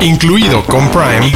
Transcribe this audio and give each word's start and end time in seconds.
incluido 0.00 0.64
con 0.64 0.90
Prime, 0.90 1.32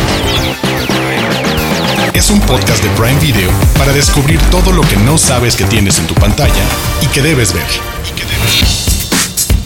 es 2.15 2.31
un 2.31 2.41
podcast 2.41 2.83
de 2.83 2.91
Prime 2.91 3.19
Video 3.19 3.51
para 3.77 3.93
descubrir 3.93 4.41
todo 4.51 4.73
lo 4.73 4.83
que 4.83 4.97
no 4.97 5.19
sabes 5.19 5.57
que 5.57 5.65
tienes 5.65 5.99
en 5.99 6.07
tu 6.07 6.15
pantalla 6.15 6.63
y 7.01 7.07
que 7.09 7.23
debes 7.23 7.53
ver. 7.53 7.67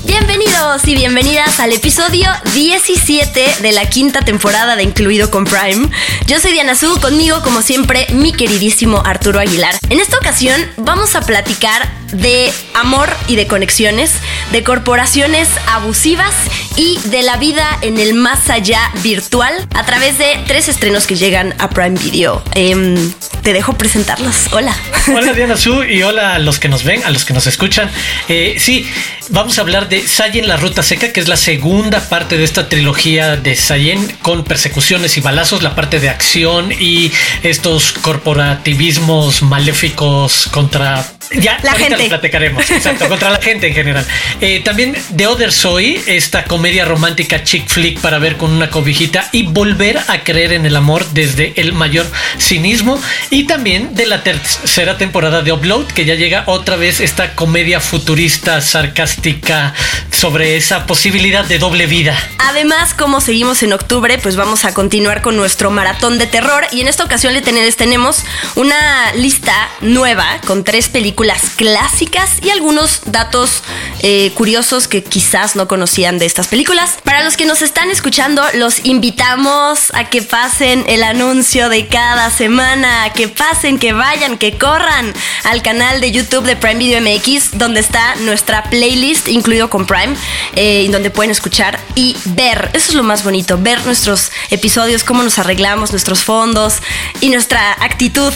Bienvenidos 0.05 0.87
y 0.87 0.95
bienvenidas 0.95 1.61
al 1.61 1.73
episodio 1.73 2.31
17 2.55 3.57
de 3.61 3.73
la 3.73 3.89
quinta 3.91 4.23
temporada 4.23 4.77
de 4.77 4.85
Incluido 4.85 5.31
con 5.31 5.45
Prime. 5.45 5.89
Yo 6.27 6.41
soy 6.41 6.53
Diana 6.53 6.75
Su, 6.75 6.99
conmigo 7.01 7.43
como 7.43 7.61
siempre 7.61 8.07
mi 8.13 8.33
queridísimo 8.33 9.03
Arturo 9.05 9.41
Aguilar. 9.41 9.75
En 9.91 10.01
esta 10.01 10.17
ocasión 10.17 10.59
vamos 10.77 11.17
a 11.17 11.21
platicar 11.21 11.93
de 12.13 12.53
amor 12.75 13.09
y 13.29 13.37
de 13.37 13.47
conexiones, 13.47 14.13
de 14.53 14.63
corporaciones 14.63 15.49
abusivas 15.67 16.35
y 16.77 16.99
de 17.09 17.23
la 17.23 17.37
vida 17.37 17.67
en 17.83 17.99
el 17.99 18.15
más 18.15 18.51
allá 18.51 18.81
virtual 19.03 19.53
a 19.75 19.85
través 19.85 20.19
de 20.19 20.39
tres 20.47 20.69
estrenos 20.69 21.07
que 21.07 21.17
llegan 21.17 21.55
a 21.59 21.71
Prime 21.71 21.99
Video. 21.99 22.43
Em, 22.55 23.13
te 23.43 23.53
dejo 23.53 23.75
presentarlos. 23.75 24.53
Hola. 24.53 24.77
Hola 25.09 25.33
Diana 25.35 25.57
Su 25.57 25.85
y 25.85 26.03
hola 26.03 26.35
a 26.35 26.39
los 26.39 26.59
que 26.59 26.69
nos 26.69 26.85
ven, 26.85 27.03
a 27.05 27.11
los 27.11 27.25
que 27.25 27.33
nos 27.33 27.47
escuchan. 27.47 27.91
Eh, 28.29 28.57
sí, 28.59 28.87
vamos 29.31 29.59
a 29.59 29.63
hablar 29.63 29.89
de 29.89 30.07
Sayen 30.07 30.49
la 30.49 30.57
Ruta 30.57 30.83
Seca, 30.83 31.13
que 31.13 31.21
es 31.21 31.29
la 31.29 31.37
segunda 31.37 32.01
parte 32.09 32.37
de 32.37 32.45
esta 32.45 32.69
trilogía 32.69 33.37
de 33.37 33.57
Sayen 33.57 34.07
con 34.23 34.45
persecuciones 34.45 35.17
y 35.17 35.21
balazos, 35.21 35.63
la 35.63 35.75
parte 35.75 36.01
de 36.01 36.09
acción 36.09 36.73
y 36.73 37.13
estos 37.43 37.93
corporativismos 37.93 39.43
maléficos 39.43 40.49
contra 40.51 41.05
ya, 41.33 41.59
la 41.63 41.73
gente. 41.73 42.09
platicaremos, 42.09 42.71
exacto, 42.71 43.09
contra 43.09 43.31
la 43.31 43.41
gente 43.41 43.69
en 43.69 43.75
general. 43.75 44.07
Eh, 44.41 44.61
también 44.65 44.97
The 45.15 45.27
Other 45.27 45.53
Soy, 45.53 46.01
esta 46.07 46.45
comedia 46.45 46.85
romántica 46.85 47.43
chick 47.43 47.69
flick 47.69 48.01
para 48.01 48.19
ver 48.19 48.37
con 48.37 48.53
una 48.53 48.71
cobijita 48.71 49.29
y 49.33 49.45
volver 49.45 49.99
a 50.09 50.23
creer 50.23 50.53
en 50.53 50.67
el 50.67 50.77
amor 50.77 51.05
desde 51.11 51.53
el 51.57 51.73
mayor 51.73 52.07
cinismo. 52.39 53.01
Y 53.31 53.45
también 53.45 53.95
de 53.95 54.07
la 54.07 54.23
tercera 54.23 54.99
temporada 54.99 55.43
de 55.43 55.53
Upload, 55.53 55.87
que 55.87 56.05
ya 56.05 56.15
llega 56.15 56.45
otra 56.47 56.77
vez 56.77 57.01
esta 57.01 57.35
comedia 57.35 57.81
futurista, 57.81 58.61
sarcástica, 58.61 59.75
sobre 60.11 60.57
esa 60.57 60.87
posibilidad 60.87 61.45
de 61.45 61.59
doble 61.59 61.87
vida. 61.87 62.17
Además, 62.39 62.95
como 62.95 63.21
seguimos 63.21 63.63
en 63.63 63.73
octubre, 63.73 64.19
pues 64.19 64.37
vamos 64.37 64.65
a 64.65 64.73
continuar 64.73 65.23
con 65.23 65.37
nuestro 65.37 65.71
maratón 65.71 66.19
de 66.19 66.27
terror. 66.27 66.67
Y 66.73 66.81
en 66.81 66.89
esta 66.89 67.05
ocasión 67.05 67.35
le 67.35 67.43
tenemos 67.43 68.23
una 68.55 69.13
lista 69.15 69.69
nueva 69.81 70.41
con 70.47 70.65
tres 70.65 70.89
películas 70.89 71.16
clásicas 71.17 72.39
y 72.43 72.51
algunos 72.51 73.01
datos 73.07 73.63
eh, 74.01 74.31
curiosos 74.35 74.87
que 74.87 75.03
quizás 75.03 75.57
no 75.57 75.67
conocían 75.67 76.19
de 76.19 76.27
estas 76.27 76.47
películas. 76.47 76.99
Para 77.03 77.25
los 77.25 77.37
que 77.37 77.47
nos 77.47 77.63
están 77.63 77.91
escuchando, 77.91 78.43
los 78.55 78.85
invitamos 78.85 79.93
a 79.95 80.05
que 80.11 80.23
pasen 80.23 80.85
el 80.87 81.03
anuncio 81.03 81.69
de 81.69 81.89
cada 81.89 82.31
semana, 82.31 83.13
que 83.15 83.29
pasen, 83.29 83.79
que 83.79 83.93
vayan, 83.93 84.39
que 84.39 84.59
corran 84.59 85.13
al 85.45 85.63
canal 85.63 86.01
de 86.01 86.13
YouTube 86.13 86.45
de 86.45 86.57
Prime 86.57 86.77
Video 86.77 87.01
MX, 87.01 87.59
donde 87.59 87.81
está 87.81 88.15
nuestra 88.17 88.63
playlist, 88.65 89.29
incluido 89.29 89.71
con 89.71 89.87
Prime, 89.87 90.15
eh, 90.55 90.87
donde 90.91 91.11
pueden 91.11 91.31
escuchar 91.31 91.81
y 91.95 92.17
ver. 92.27 92.71
Eso 92.75 92.91
es 92.91 92.95
lo 92.95 93.03
más 93.03 93.25
bonito, 93.25 93.59
ver 93.59 93.85
nuestros 93.87 94.31
episodios, 94.51 95.03
cómo 95.03 95.23
nos 95.23 95.39
arreglamos, 95.39 95.91
nuestros 95.91 96.23
fondos 96.23 96.75
y 97.21 97.31
nuestra 97.31 97.73
actitud 97.83 98.33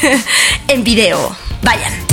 en 0.68 0.84
video. 0.84 1.36
Vayan. 1.62 2.03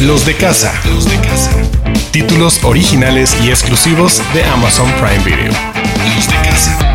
Los 0.00 0.24
de 0.26 0.36
casa. 0.36 0.72
Los 0.86 1.04
de 1.04 1.16
casa. 1.20 1.50
Títulos 2.10 2.64
originales 2.64 3.36
y 3.42 3.50
exclusivos 3.50 4.22
de 4.34 4.44
Amazon 4.44 4.90
Prime 4.92 5.24
Video. 5.24 5.52
Los 6.16 6.26
de 6.26 6.34
casa 6.48 6.89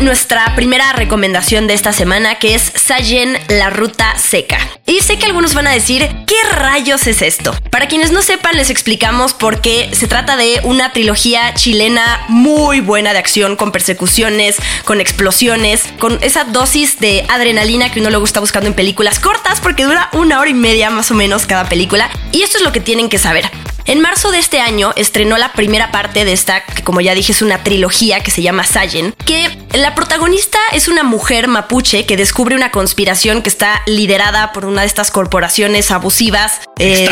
nuestra 0.00 0.54
primera 0.54 0.92
recomendación 0.92 1.66
de 1.66 1.74
esta 1.74 1.92
semana, 1.92 2.36
que 2.36 2.54
es 2.54 2.72
Sayen 2.74 3.38
la 3.48 3.70
Ruta 3.70 4.16
Seca. 4.18 4.58
Y 4.86 5.00
sé 5.00 5.18
que 5.18 5.26
algunos 5.26 5.54
van 5.54 5.66
a 5.66 5.72
decir, 5.72 6.08
¿qué 6.26 6.36
rayos 6.56 7.06
es 7.06 7.22
esto? 7.22 7.54
Para 7.70 7.88
quienes 7.88 8.10
no 8.12 8.22
sepan, 8.22 8.56
les 8.56 8.70
explicamos 8.70 9.32
por 9.32 9.60
qué 9.60 9.90
se 9.92 10.06
trata 10.06 10.36
de 10.36 10.60
una 10.64 10.92
trilogía 10.92 11.54
chilena 11.54 12.24
muy 12.28 12.80
buena 12.80 13.12
de 13.12 13.18
acción, 13.18 13.56
con 13.56 13.72
persecuciones, 13.72 14.56
con 14.84 15.00
explosiones, 15.00 15.84
con 15.98 16.18
esa 16.22 16.44
dosis 16.44 16.98
de 16.98 17.24
adrenalina 17.28 17.90
que 17.90 18.00
uno 18.00 18.10
luego 18.10 18.24
está 18.24 18.40
buscando 18.40 18.68
en 18.68 18.74
películas 18.74 19.18
cortas, 19.18 19.60
porque 19.60 19.84
dura 19.84 20.10
una 20.12 20.40
hora 20.40 20.50
y 20.50 20.54
media 20.54 20.90
más 20.90 21.10
o 21.10 21.14
menos 21.14 21.46
cada 21.46 21.68
película. 21.68 22.10
Y 22.32 22.42
esto 22.42 22.58
es 22.58 22.64
lo 22.64 22.72
que 22.72 22.80
tienen 22.80 23.08
que 23.08 23.18
saber. 23.18 23.50
En 23.86 24.00
marzo 24.00 24.30
de 24.30 24.38
este 24.38 24.60
año 24.60 24.92
estrenó 24.96 25.36
la 25.36 25.52
primera 25.52 25.90
parte 25.90 26.24
de 26.24 26.32
esta, 26.32 26.64
que 26.64 26.82
como 26.82 27.02
ya 27.02 27.14
dije 27.14 27.32
es 27.32 27.42
una 27.42 27.62
trilogía 27.62 28.20
que 28.20 28.30
se 28.30 28.40
llama 28.40 28.64
Sayen, 28.64 29.14
que 29.26 29.58
la 29.74 29.94
protagonista 29.94 30.58
es 30.72 30.88
una 30.88 31.02
mujer 31.02 31.48
mapuche 31.48 32.06
que 32.06 32.16
descubre 32.16 32.54
una 32.54 32.70
conspiración 32.70 33.42
que 33.42 33.50
está 33.50 33.82
liderada 33.86 34.52
por 34.52 34.64
una 34.64 34.80
de 34.82 34.86
estas 34.86 35.10
corporaciones 35.10 35.90
abusivas 35.90 36.62
eh, 36.78 37.04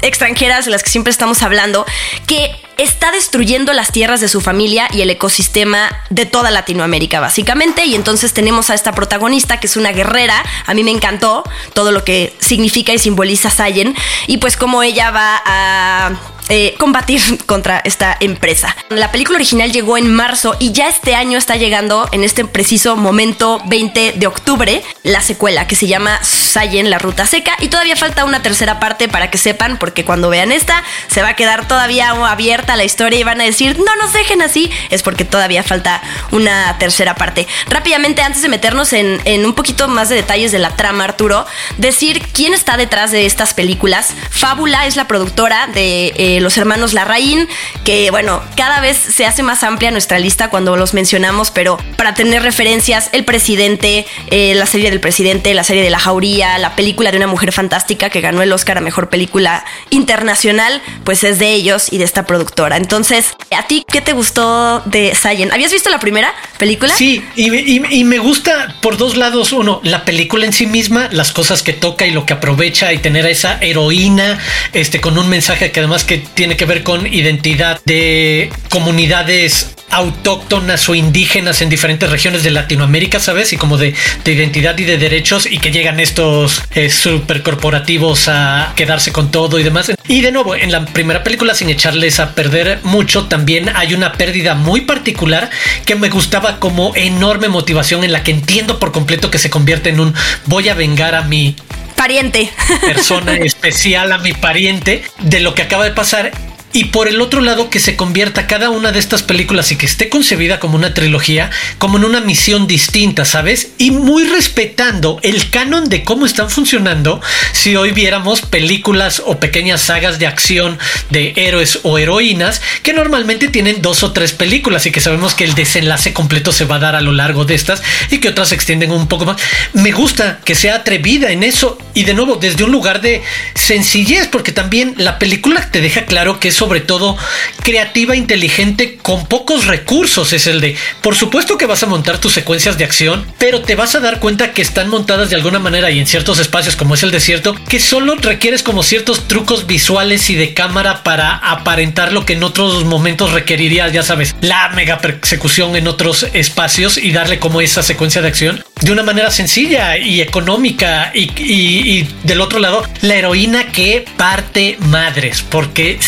extranjeras 0.00 0.64
de 0.64 0.70
las 0.70 0.82
que 0.82 0.90
siempre 0.90 1.10
estamos 1.10 1.42
hablando, 1.42 1.84
que 2.26 2.52
está 2.82 3.10
destruyendo 3.12 3.72
las 3.72 3.92
tierras 3.92 4.20
de 4.20 4.28
su 4.28 4.40
familia 4.40 4.88
y 4.92 5.02
el 5.02 5.10
ecosistema 5.10 5.90
de 6.10 6.26
toda 6.26 6.50
Latinoamérica, 6.50 7.20
básicamente. 7.20 7.84
Y 7.84 7.94
entonces 7.94 8.32
tenemos 8.32 8.70
a 8.70 8.74
esta 8.74 8.92
protagonista 8.92 9.60
que 9.60 9.66
es 9.66 9.76
una 9.76 9.92
guerrera. 9.92 10.42
A 10.66 10.74
mí 10.74 10.84
me 10.84 10.90
encantó 10.90 11.44
todo 11.74 11.92
lo 11.92 12.04
que 12.04 12.34
significa 12.38 12.92
y 12.92 12.98
simboliza 12.98 13.50
Sayen. 13.50 13.94
Y 14.26 14.38
pues 14.38 14.56
como 14.56 14.82
ella 14.82 15.10
va 15.10 15.42
a 15.44 16.12
eh, 16.48 16.74
combatir 16.78 17.20
contra 17.46 17.80
esta 17.84 18.16
empresa. 18.20 18.76
La 18.90 19.12
película 19.12 19.36
original 19.36 19.72
llegó 19.72 19.96
en 19.96 20.12
marzo 20.12 20.56
y 20.58 20.72
ya 20.72 20.88
este 20.88 21.14
año 21.14 21.38
está 21.38 21.56
llegando, 21.56 22.08
en 22.12 22.24
este 22.24 22.44
preciso 22.44 22.96
momento 22.96 23.62
20 23.66 24.12
de 24.16 24.26
octubre, 24.26 24.82
la 25.02 25.22
secuela 25.22 25.66
que 25.66 25.76
se 25.76 25.86
llama 25.86 26.18
Sayen, 26.22 26.90
la 26.90 26.98
ruta 26.98 27.26
seca. 27.26 27.56
Y 27.60 27.68
todavía 27.68 27.96
falta 27.96 28.24
una 28.24 28.42
tercera 28.42 28.80
parte 28.80 29.08
para 29.08 29.30
que 29.30 29.38
sepan, 29.38 29.78
porque 29.78 30.04
cuando 30.04 30.28
vean 30.30 30.52
esta 30.52 30.82
se 31.08 31.22
va 31.22 31.28
a 31.28 31.36
quedar 31.36 31.68
todavía 31.68 32.10
abierta 32.10 32.76
la 32.76 32.84
historia 32.84 33.18
y 33.18 33.24
van 33.24 33.40
a 33.40 33.44
decir, 33.44 33.78
no 33.78 33.96
nos 33.96 34.12
dejen 34.12 34.42
así. 34.42 34.70
Es 34.90 35.02
porque 35.02 35.24
todavía 35.24 35.62
falta 35.62 36.02
una 36.32 36.76
tercera 36.78 37.14
parte. 37.14 37.46
Rápidamente, 37.68 38.22
antes 38.22 38.42
de 38.42 38.48
meternos 38.48 38.92
en, 38.92 39.46
un 39.46 39.54
poquito 39.54 39.88
más 39.88 40.08
de 40.08 40.16
detalles 40.16 40.52
de 40.52 40.58
la 40.58 40.76
trama, 40.76 41.04
Arturo, 41.04 41.46
decir 41.78 42.20
quién 42.32 42.52
está 42.52 42.76
detrás 42.76 43.10
de 43.10 43.26
estas 43.26 43.54
películas. 43.54 44.12
Fábula 44.30 44.86
es 44.86 44.96
la 44.96 45.06
productora 45.06 45.68
de... 45.68 46.12
Eh, 46.16 46.31
los 46.40 46.56
hermanos 46.56 46.92
Larraín, 46.92 47.48
que 47.84 48.10
bueno, 48.10 48.42
cada 48.56 48.80
vez 48.80 48.96
se 48.96 49.26
hace 49.26 49.42
más 49.42 49.62
amplia 49.62 49.90
nuestra 49.90 50.18
lista 50.18 50.50
cuando 50.50 50.76
los 50.76 50.94
mencionamos, 50.94 51.50
pero 51.50 51.78
para 51.96 52.14
tener 52.14 52.42
referencias, 52.42 53.10
El 53.12 53.24
Presidente, 53.24 54.06
eh, 54.30 54.54
la 54.54 54.66
serie 54.66 54.90
del 54.90 55.00
Presidente, 55.00 55.54
la 55.54 55.64
serie 55.64 55.82
de 55.82 55.90
La 55.90 55.98
Jauría, 55.98 56.58
la 56.58 56.76
película 56.76 57.10
de 57.10 57.16
una 57.16 57.26
mujer 57.26 57.52
fantástica 57.52 58.10
que 58.10 58.20
ganó 58.20 58.42
el 58.42 58.52
Oscar 58.52 58.78
a 58.78 58.80
Mejor 58.80 59.08
Película 59.08 59.64
Internacional, 59.90 60.82
pues 61.04 61.24
es 61.24 61.38
de 61.38 61.52
ellos 61.52 61.92
y 61.92 61.98
de 61.98 62.04
esta 62.04 62.26
productora. 62.26 62.76
Entonces, 62.76 63.34
¿a 63.56 63.66
ti 63.66 63.84
qué 63.90 64.00
te 64.00 64.12
gustó 64.12 64.80
de 64.86 65.14
Sayen? 65.14 65.52
¿Habías 65.52 65.72
visto 65.72 65.90
la 65.90 65.98
primera 65.98 66.34
película? 66.58 66.94
Sí, 66.94 67.24
y, 67.36 68.04
me 68.04 68.18
gusta 68.18 68.76
por 68.80 68.96
dos 68.96 69.16
lados. 69.16 69.52
Uno, 69.52 69.80
la 69.84 70.04
película 70.04 70.46
en 70.46 70.52
sí 70.52 70.66
misma, 70.66 71.08
las 71.12 71.32
cosas 71.32 71.62
que 71.62 71.72
toca 71.72 72.06
y 72.06 72.10
lo 72.10 72.26
que 72.26 72.32
aprovecha 72.32 72.92
y 72.92 72.98
tener 72.98 73.26
a 73.26 73.30
esa 73.30 73.58
heroína 73.60 74.38
este, 74.72 75.00
con 75.00 75.18
un 75.18 75.28
mensaje 75.28 75.72
que 75.72 75.80
además 75.80 76.04
que 76.04 76.21
tiene 76.34 76.56
que 76.56 76.64
ver 76.64 76.82
con 76.82 77.06
identidad 77.06 77.80
de 77.84 78.50
comunidades 78.68 79.74
autóctonas 79.92 80.88
o 80.88 80.94
indígenas 80.94 81.60
en 81.60 81.68
diferentes 81.68 82.10
regiones 82.10 82.42
de 82.42 82.50
Latinoamérica, 82.50 83.20
¿sabes? 83.20 83.52
Y 83.52 83.58
como 83.58 83.76
de, 83.76 83.94
identidad 84.24 84.76
y 84.78 84.84
de 84.84 84.96
derechos 84.96 85.46
y 85.46 85.58
que 85.58 85.70
llegan 85.70 86.00
estos 86.00 86.62
eh, 86.74 86.88
supercorporativos 86.90 88.28
a 88.28 88.72
quedarse 88.74 89.12
con 89.12 89.30
todo 89.30 89.58
y 89.58 89.62
demás. 89.62 89.92
Y 90.08 90.22
de 90.22 90.32
nuevo, 90.32 90.56
en 90.56 90.72
la 90.72 90.86
primera 90.86 91.22
película, 91.22 91.54
sin 91.54 91.68
echarles 91.68 92.20
a 92.20 92.34
perder 92.34 92.80
mucho, 92.84 93.26
también 93.26 93.70
hay 93.74 93.92
una 93.92 94.12
pérdida 94.12 94.54
muy 94.54 94.80
particular 94.80 95.50
que 95.84 95.94
me 95.94 96.08
gustaba 96.08 96.58
como 96.58 96.96
enorme 96.96 97.48
motivación 97.48 98.02
en 98.02 98.12
la 98.12 98.22
que 98.22 98.30
entiendo 98.30 98.78
por 98.78 98.92
completo 98.92 99.30
que 99.30 99.38
se 99.38 99.50
convierte 99.50 99.90
en 99.90 100.00
un 100.00 100.14
voy 100.46 100.70
a 100.70 100.74
vengar 100.74 101.14
a 101.14 101.22
mi 101.22 101.54
pariente. 102.02 102.50
Persona 102.80 103.36
especial 103.44 104.10
a 104.10 104.18
mi 104.18 104.32
pariente 104.32 105.04
de 105.20 105.38
lo 105.38 105.54
que 105.54 105.62
acaba 105.62 105.84
de 105.84 105.92
pasar 105.92 106.32
y 106.72 106.86
por 106.86 107.08
el 107.08 107.20
otro 107.20 107.40
lado 107.40 107.70
que 107.70 107.80
se 107.80 107.96
convierta 107.96 108.46
cada 108.46 108.70
una 108.70 108.92
de 108.92 108.98
estas 108.98 109.22
películas 109.22 109.70
y 109.72 109.76
que 109.76 109.86
esté 109.86 110.08
concebida 110.08 110.58
como 110.58 110.76
una 110.76 110.94
trilogía, 110.94 111.50
como 111.78 111.98
en 111.98 112.04
una 112.04 112.20
misión 112.20 112.66
distinta, 112.66 113.24
¿sabes? 113.24 113.72
Y 113.78 113.90
muy 113.90 114.24
respetando 114.24 115.18
el 115.22 115.50
canon 115.50 115.88
de 115.88 116.04
cómo 116.04 116.24
están 116.24 116.50
funcionando 116.50 117.20
si 117.52 117.76
hoy 117.76 117.92
viéramos 117.92 118.40
películas 118.40 119.22
o 119.24 119.38
pequeñas 119.38 119.82
sagas 119.82 120.18
de 120.18 120.26
acción 120.26 120.78
de 121.10 121.34
héroes 121.36 121.80
o 121.82 121.98
heroínas 121.98 122.62
que 122.82 122.92
normalmente 122.92 123.48
tienen 123.48 123.82
dos 123.82 124.02
o 124.02 124.12
tres 124.12 124.32
películas 124.32 124.86
y 124.86 124.92
que 124.92 125.00
sabemos 125.00 125.34
que 125.34 125.44
el 125.44 125.54
desenlace 125.54 126.12
completo 126.12 126.52
se 126.52 126.64
va 126.64 126.76
a 126.76 126.80
dar 126.80 126.96
a 126.96 127.00
lo 127.00 127.12
largo 127.12 127.44
de 127.44 127.54
estas 127.54 127.82
y 128.10 128.18
que 128.18 128.28
otras 128.28 128.48
se 128.48 128.54
extienden 128.54 128.92
un 128.92 129.08
poco 129.08 129.26
más. 129.26 129.40
Me 129.74 129.92
gusta 129.92 130.40
que 130.44 130.54
sea 130.54 130.76
atrevida 130.76 131.30
en 131.30 131.42
eso 131.42 131.78
y 131.94 132.04
de 132.04 132.14
nuevo 132.14 132.36
desde 132.36 132.64
un 132.64 132.72
lugar 132.72 133.00
de 133.02 133.22
sencillez 133.54 134.28
porque 134.28 134.52
también 134.52 134.94
la 134.96 135.18
película 135.18 135.70
te 135.70 135.80
deja 135.80 136.06
claro 136.06 136.40
que 136.40 136.48
es 136.48 136.61
sobre 136.62 136.80
todo 136.80 137.16
creativa, 137.64 138.14
inteligente, 138.14 138.96
con 139.02 139.26
pocos 139.26 139.66
recursos. 139.66 140.32
Es 140.32 140.46
el 140.46 140.60
de, 140.60 140.76
por 141.00 141.16
supuesto 141.16 141.58
que 141.58 141.66
vas 141.66 141.82
a 141.82 141.88
montar 141.88 142.18
tus 142.18 142.34
secuencias 142.34 142.78
de 142.78 142.84
acción, 142.84 143.26
pero 143.36 143.62
te 143.62 143.74
vas 143.74 143.96
a 143.96 144.00
dar 144.00 144.20
cuenta 144.20 144.52
que 144.52 144.62
están 144.62 144.88
montadas 144.88 145.28
de 145.28 145.34
alguna 145.34 145.58
manera 145.58 145.90
y 145.90 145.98
en 145.98 146.06
ciertos 146.06 146.38
espacios 146.38 146.76
como 146.76 146.94
es 146.94 147.02
el 147.02 147.10
desierto, 147.10 147.56
que 147.68 147.80
solo 147.80 148.14
requieres 148.14 148.62
como 148.62 148.84
ciertos 148.84 149.26
trucos 149.26 149.66
visuales 149.66 150.30
y 150.30 150.36
de 150.36 150.54
cámara 150.54 151.02
para 151.02 151.34
aparentar 151.34 152.12
lo 152.12 152.24
que 152.24 152.34
en 152.34 152.44
otros 152.44 152.84
momentos 152.84 153.32
requeriría, 153.32 153.88
ya 153.88 154.04
sabes, 154.04 154.36
la 154.40 154.68
mega 154.68 154.98
persecución 154.98 155.74
en 155.74 155.88
otros 155.88 156.28
espacios 156.32 156.96
y 156.96 157.10
darle 157.10 157.40
como 157.40 157.60
esa 157.60 157.82
secuencia 157.82 158.22
de 158.22 158.28
acción 158.28 158.62
de 158.82 158.92
una 158.92 159.02
manera 159.02 159.30
sencilla 159.30 159.96
y 159.96 160.20
económica 160.20 161.12
y, 161.14 162.06
del 162.24 162.40
otro 162.40 162.58
lado 162.58 162.84
la 163.00 163.14
heroína 163.14 163.70
que 163.70 164.04
parte 164.16 164.76
madres 164.80 165.42
porque 165.48 165.98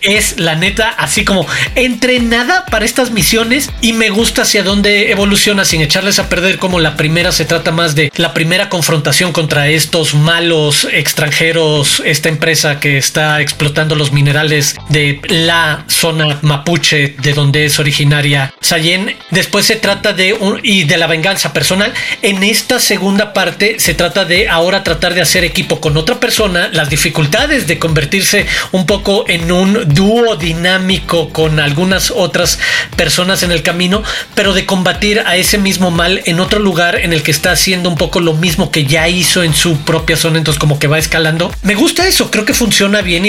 Es 0.00 0.38
la 0.38 0.54
neta 0.54 0.88
así 0.88 1.24
como 1.24 1.46
entrenada 1.74 2.64
para 2.66 2.84
estas 2.84 3.10
misiones 3.10 3.70
y 3.80 3.92
me 3.92 4.10
gusta 4.10 4.42
hacia 4.42 4.62
dónde 4.62 5.10
evoluciona 5.10 5.64
sin 5.64 5.80
echarles 5.80 6.18
a 6.18 6.28
perder 6.28 6.58
como 6.58 6.80
la 6.80 6.96
primera 6.96 7.32
se 7.32 7.44
trata 7.44 7.70
más 7.70 7.94
de 7.94 8.12
la 8.16 8.34
primera 8.34 8.68
confrontación 8.68 9.32
contra 9.32 9.68
estos 9.68 10.14
malos 10.14 10.86
extranjeros, 10.92 12.02
esta 12.04 12.28
empresa 12.28 12.80
que 12.80 12.98
está 12.98 13.40
explotando 13.40 13.94
los 13.94 14.12
minerales 14.12 14.76
de 14.88 15.20
la 15.28 15.84
zona 15.88 16.38
mapuche 16.42 17.14
de 17.22 17.32
donde 17.32 17.66
es 17.66 17.78
originaria 17.78 18.54
Sayen. 18.60 19.16
Después 19.30 19.66
se 19.66 19.76
trata 19.76 20.12
de 20.12 20.32
un, 20.34 20.60
y 20.62 20.84
de 20.84 20.96
la 20.96 21.06
venganza 21.06 21.52
personal. 21.52 21.92
En 22.22 22.42
esta 22.42 22.78
segunda 22.78 23.32
parte 23.32 23.76
se 23.78 23.94
trata 23.94 24.24
de 24.24 24.48
ahora 24.48 24.84
tratar 24.84 25.14
de 25.14 25.20
hacer 25.20 25.44
equipo 25.44 25.80
con 25.80 25.96
otra 25.96 26.20
persona, 26.20 26.68
las 26.72 26.90
dificultades 26.90 27.66
de 27.66 27.78
convertirse 27.78 28.46
un 28.72 28.86
poco 28.86 29.24
en 29.28 29.50
un 29.50 29.73
dúo 29.86 30.36
dinámico 30.36 31.30
con 31.30 31.60
algunas 31.60 32.10
otras 32.10 32.58
personas 32.96 33.42
en 33.42 33.52
el 33.52 33.62
camino, 33.62 34.02
pero 34.34 34.52
de 34.52 34.66
combatir 34.66 35.20
a 35.20 35.36
ese 35.36 35.58
mismo 35.58 35.90
mal 35.90 36.22
en 36.24 36.40
otro 36.40 36.58
lugar 36.58 36.96
en 36.96 37.12
el 37.12 37.22
que 37.22 37.30
está 37.30 37.52
haciendo 37.52 37.88
un 37.88 37.96
poco 37.96 38.20
lo 38.20 38.34
mismo 38.34 38.70
que 38.70 38.84
ya 38.84 39.08
hizo 39.08 39.42
en 39.42 39.54
su 39.54 39.78
propia 39.78 40.16
zona, 40.16 40.38
entonces 40.38 40.58
como 40.58 40.78
que 40.78 40.86
va 40.86 40.98
escalando. 40.98 41.52
Me 41.62 41.74
gusta 41.74 42.06
eso, 42.06 42.30
creo 42.30 42.44
que 42.44 42.54
funciona 42.54 43.02
bien 43.02 43.24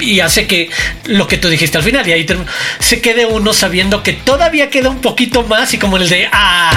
y, 0.00 0.20
hace 0.20 0.46
que 0.46 0.70
lo 1.04 1.26
que 1.26 1.38
tú 1.38 1.48
dijiste 1.48 1.78
al 1.78 1.84
final, 1.84 2.06
y 2.06 2.12
ahí 2.12 2.26
se 2.78 3.00
quede 3.00 3.26
uno 3.26 3.52
sabiendo 3.52 4.02
que 4.02 4.12
todavía 4.12 4.70
queda 4.70 4.90
un 4.90 5.00
poquito 5.00 5.42
más 5.44 5.72
y 5.74 5.78
como 5.78 5.96
el 5.96 6.08
de, 6.08 6.28
ah, 6.32 6.70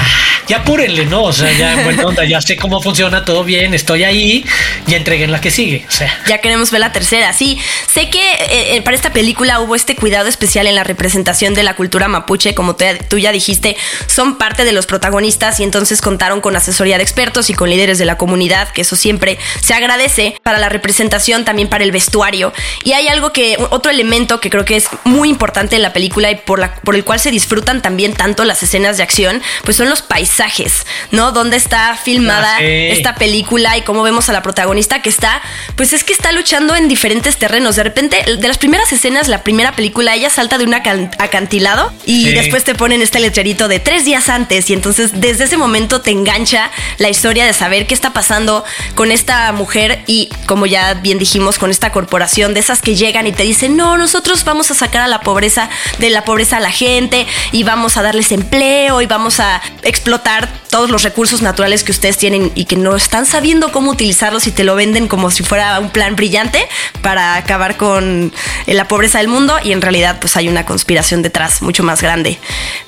ya 0.48 0.58
apúrenle, 0.58 1.06
¿no? 1.06 1.24
O 1.24 1.34
sea, 1.34 1.52
ya 1.54 1.74
en 1.74 1.84
buena 1.84 2.06
onda, 2.06 2.26
ya 2.26 2.42
sé 2.42 2.56
cómo 2.56 2.82
funciona, 2.82 3.24
todo 3.26 3.44
bien, 3.44 3.74
estoy 3.74 4.04
ahí, 4.04 4.46
ya 4.88 4.98
entreguen 4.98 5.32
la 5.32 5.42
que 5.42 5.52
sigue. 5.52 5.86
O 5.88 5.92
sea. 5.92 6.22
Ya 6.28 6.40
queremos 6.40 6.72
ver 6.72 6.82
la 6.82 6.92
tercera, 6.92 7.34
sí. 7.34 7.58
Sé 7.92 8.10
que 8.10 8.20
eh, 8.20 8.76
eh, 8.76 8.82
para 8.82 8.96
esta 8.96 9.13
película 9.14 9.60
hubo 9.60 9.76
este 9.76 9.96
cuidado 9.96 10.28
especial 10.28 10.68
en 10.68 10.76
la 10.76 10.84
representación 10.84 11.54
de 11.54 11.64
la 11.64 11.76
cultura 11.76 12.08
mapuche, 12.08 12.54
como 12.54 12.76
tú 12.76 13.18
ya 13.18 13.32
dijiste, 13.32 13.78
son 14.08 14.38
parte 14.38 14.66
de 14.66 14.72
los 14.72 14.86
protagonistas 14.86 15.60
y 15.60 15.64
entonces 15.64 16.02
contaron 16.02 16.42
con 16.42 16.56
asesoría 16.56 16.98
de 16.98 17.04
expertos 17.04 17.50
y 17.50 17.54
con 17.54 17.70
líderes 17.70 17.98
de 17.98 18.06
la 18.06 18.18
comunidad, 18.18 18.70
que 18.70 18.82
eso 18.82 18.96
siempre 18.96 19.38
se 19.62 19.74
agradece 19.74 20.36
para 20.44 20.58
la 20.58 20.70
representación, 20.70 21.46
también 21.46 21.70
para 21.70 21.84
el 21.84 21.92
vestuario. 21.92 22.52
Y 22.84 22.94
hay 22.94 23.08
algo 23.08 23.32
que, 23.32 23.58
otro 23.70 23.92
elemento 23.92 24.40
que 24.40 24.50
creo 24.50 24.66
que 24.66 24.76
es 24.76 24.88
muy 25.04 25.30
importante 25.30 25.76
en 25.76 25.82
la 25.82 25.94
película 25.94 26.32
y 26.32 26.36
por, 26.36 26.60
la, 26.60 26.76
por 26.76 26.96
el 26.96 27.04
cual 27.04 27.20
se 27.20 27.32
disfrutan 27.32 27.82
también 27.82 28.14
tanto 28.14 28.44
las 28.44 28.64
escenas 28.64 28.98
de 28.98 29.04
acción, 29.04 29.42
pues 29.64 29.78
son 29.78 29.90
los 29.90 30.02
paisajes, 30.02 30.86
¿no? 31.12 31.32
Donde 31.32 31.58
está 31.58 31.96
filmada 31.96 32.58
ah, 32.58 32.64
esta 32.64 33.16
película 33.16 33.78
y 33.78 33.82
cómo 33.82 34.04
vemos 34.04 34.30
a 34.30 34.34
la 34.34 34.42
protagonista 34.42 35.02
que 35.02 35.10
está, 35.10 35.42
pues 35.76 35.94
es 35.94 36.04
que 36.04 36.14
está 36.14 36.32
luchando 36.32 36.76
en 36.76 36.88
diferentes 36.88 37.38
terrenos. 37.38 37.76
De 37.76 37.84
repente, 37.84 38.24
de 38.38 38.48
las 38.48 38.58
primeras 38.58 38.92
escenas, 38.94 39.28
la 39.28 39.44
primera 39.44 39.76
película, 39.76 40.16
ella 40.16 40.30
salta 40.30 40.58
de 40.58 40.66
un 40.66 40.74
acantilado 40.74 41.92
y 42.06 42.30
después 42.32 42.64
te 42.64 42.76
ponen 42.76 43.02
este 43.02 43.20
letrerito 43.20 43.68
de 43.68 43.80
tres 43.80 44.06
días 44.06 44.30
antes 44.30 44.70
y 44.70 44.74
entonces 44.74 45.20
desde 45.20 45.46
ese 45.46 45.58
momento 45.58 46.02
te 46.02 46.12
engancha 46.12 46.72
la 46.98 47.10
historia 47.10 47.46
de 47.46 47.54
saber 47.54 47.88
qué 47.88 47.94
está 47.94 48.14
pasando 48.14 48.64
con 48.96 49.12
esta 49.12 49.52
mujer 49.52 50.04
y 50.08 50.30
como 50.46 50.66
ya 50.66 50.94
bien 50.94 51.18
dijimos, 51.18 51.58
con 51.58 51.72
esta 51.72 51.92
corporación 51.92 52.54
de 52.54 52.60
esas 52.60 52.82
que 52.82 52.96
llegan 52.96 53.28
y 53.28 53.32
te 53.32 53.44
dicen, 53.44 53.76
no, 53.76 53.98
nosotros 53.98 54.44
vamos 54.44 54.72
a 54.72 54.76
sacar 54.76 55.02
a 55.02 55.08
la 55.08 55.22
pobreza, 55.22 55.70
de 56.00 56.10
la 56.10 56.24
pobreza 56.24 56.58
a 56.58 56.60
la 56.60 56.72
gente 56.72 57.26
y 57.52 57.64
vamos 57.64 57.98
a 57.98 58.02
darles 58.02 58.32
empleo 58.32 59.02
y 59.02 59.06
vamos 59.06 59.40
a 59.40 59.62
explotar 59.82 60.50
todos 60.70 60.90
los 60.90 61.04
recursos 61.04 61.42
naturales 61.42 61.84
que 61.84 61.92
ustedes 61.92 62.18
tienen 62.18 62.52
y 62.56 62.66
que 62.66 62.76
no 62.76 62.96
están 62.96 63.26
sabiendo 63.26 63.72
cómo 63.72 63.92
utilizarlos 63.92 64.48
y 64.48 64.52
te 64.52 64.64
lo 64.64 64.76
venden 64.76 65.08
como 65.08 65.30
si 65.32 65.44
fuera 65.44 65.80
un 65.80 65.90
plan 65.90 66.16
brillante 66.16 66.68
para 67.02 67.36
acabar 67.36 67.78
con 67.78 68.34
eh, 68.66 68.74
la 68.84 68.90
pobreza 68.90 69.20
del 69.20 69.30
mundo 69.30 69.56
y 69.64 69.72
en 69.72 69.82
realidad 69.82 70.18
pues 70.20 70.36
hay 70.36 70.50
una 70.50 70.66
conspiración 70.66 71.22
detrás 71.22 71.62
mucho 71.62 71.84
más 71.84 72.02
grande 72.02 72.38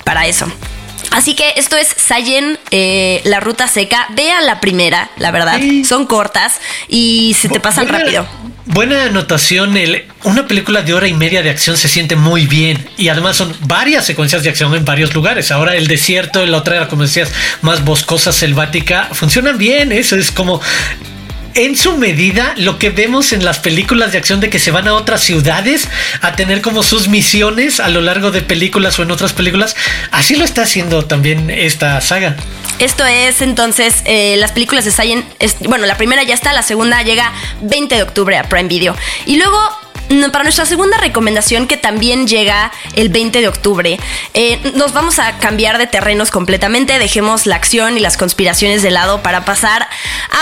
para 0.03 0.27
eso. 0.27 0.45
Así 1.11 1.35
que 1.35 1.53
esto 1.55 1.77
es 1.77 1.87
Sayen, 1.87 2.59
eh, 2.71 3.21
la 3.23 3.39
ruta 3.39 3.69
seca. 3.69 4.07
Vean 4.09 4.45
la 4.45 4.59
primera, 4.59 5.09
la 5.17 5.31
verdad. 5.31 5.57
Son 5.87 6.05
cortas 6.05 6.59
y 6.89 7.33
se 7.39 7.47
te 7.47 7.61
pasan 7.61 7.87
rápido. 7.87 8.27
Buena 8.65 9.03
anotación, 9.05 9.77
el, 9.77 10.03
una 10.23 10.47
película 10.47 10.81
de 10.81 10.93
hora 10.93 11.07
y 11.07 11.13
media 11.13 11.41
de 11.41 11.51
acción 11.51 11.77
se 11.77 11.87
siente 11.87 12.17
muy 12.17 12.45
bien 12.45 12.89
y 12.97 13.07
además 13.07 13.37
son 13.37 13.55
varias 13.61 14.05
secuencias 14.05 14.43
de 14.43 14.49
acción 14.49 14.75
en 14.75 14.83
varios 14.83 15.13
lugares. 15.13 15.51
Ahora 15.51 15.75
el 15.75 15.87
desierto, 15.87 16.45
la 16.45 16.57
otra 16.57 16.75
era 16.75 16.87
como 16.89 17.03
decías, 17.03 17.31
más 17.61 17.85
boscosa, 17.85 18.33
selvática, 18.33 19.07
funcionan 19.13 19.57
bien. 19.57 19.93
Eso 19.93 20.17
es 20.17 20.31
como 20.31 20.59
en 21.55 21.75
su 21.75 21.97
medida 21.97 22.53
lo 22.57 22.77
que 22.77 22.89
vemos 22.89 23.33
en 23.33 23.43
las 23.43 23.59
películas 23.59 24.11
de 24.11 24.17
acción 24.17 24.39
de 24.39 24.49
que 24.49 24.59
se 24.59 24.71
van 24.71 24.87
a 24.87 24.93
otras 24.93 25.21
ciudades 25.21 25.87
a 26.21 26.35
tener 26.35 26.61
como 26.61 26.83
sus 26.83 27.07
misiones 27.07 27.79
a 27.79 27.89
lo 27.89 28.01
largo 28.01 28.31
de 28.31 28.41
películas 28.41 28.99
o 28.99 29.03
en 29.03 29.11
otras 29.11 29.33
películas. 29.33 29.75
Así 30.11 30.35
lo 30.35 30.45
está 30.45 30.63
haciendo 30.63 31.05
también 31.05 31.49
esta 31.49 31.99
saga. 32.01 32.35
Esto 32.79 33.05
es 33.05 33.41
entonces 33.41 34.01
eh, 34.05 34.35
las 34.37 34.51
películas 34.51 34.83
de 34.83 34.91
bueno, 35.67 35.85
la 35.85 35.97
primera 35.97 36.23
ya 36.23 36.33
está, 36.33 36.51
la 36.53 36.63
segunda 36.63 37.01
llega 37.03 37.31
20 37.61 37.95
de 37.95 38.03
octubre 38.03 38.37
a 38.37 38.43
Prime 38.43 38.67
Video. 38.67 38.95
Y 39.25 39.37
luego 39.37 39.84
para 40.31 40.43
nuestra 40.43 40.65
segunda 40.65 40.97
recomendación, 40.97 41.67
que 41.67 41.77
también 41.77 42.27
llega 42.27 42.71
el 42.95 43.09
20 43.09 43.41
de 43.41 43.47
octubre, 43.47 43.99
eh, 44.33 44.59
nos 44.75 44.93
vamos 44.93 45.19
a 45.19 45.37
cambiar 45.37 45.77
de 45.77 45.87
terrenos 45.87 46.31
completamente. 46.31 46.99
Dejemos 46.99 47.45
la 47.45 47.55
acción 47.55 47.97
y 47.97 47.99
las 47.99 48.17
conspiraciones 48.17 48.81
de 48.81 48.91
lado 48.91 49.21
para 49.21 49.45
pasar 49.45 49.87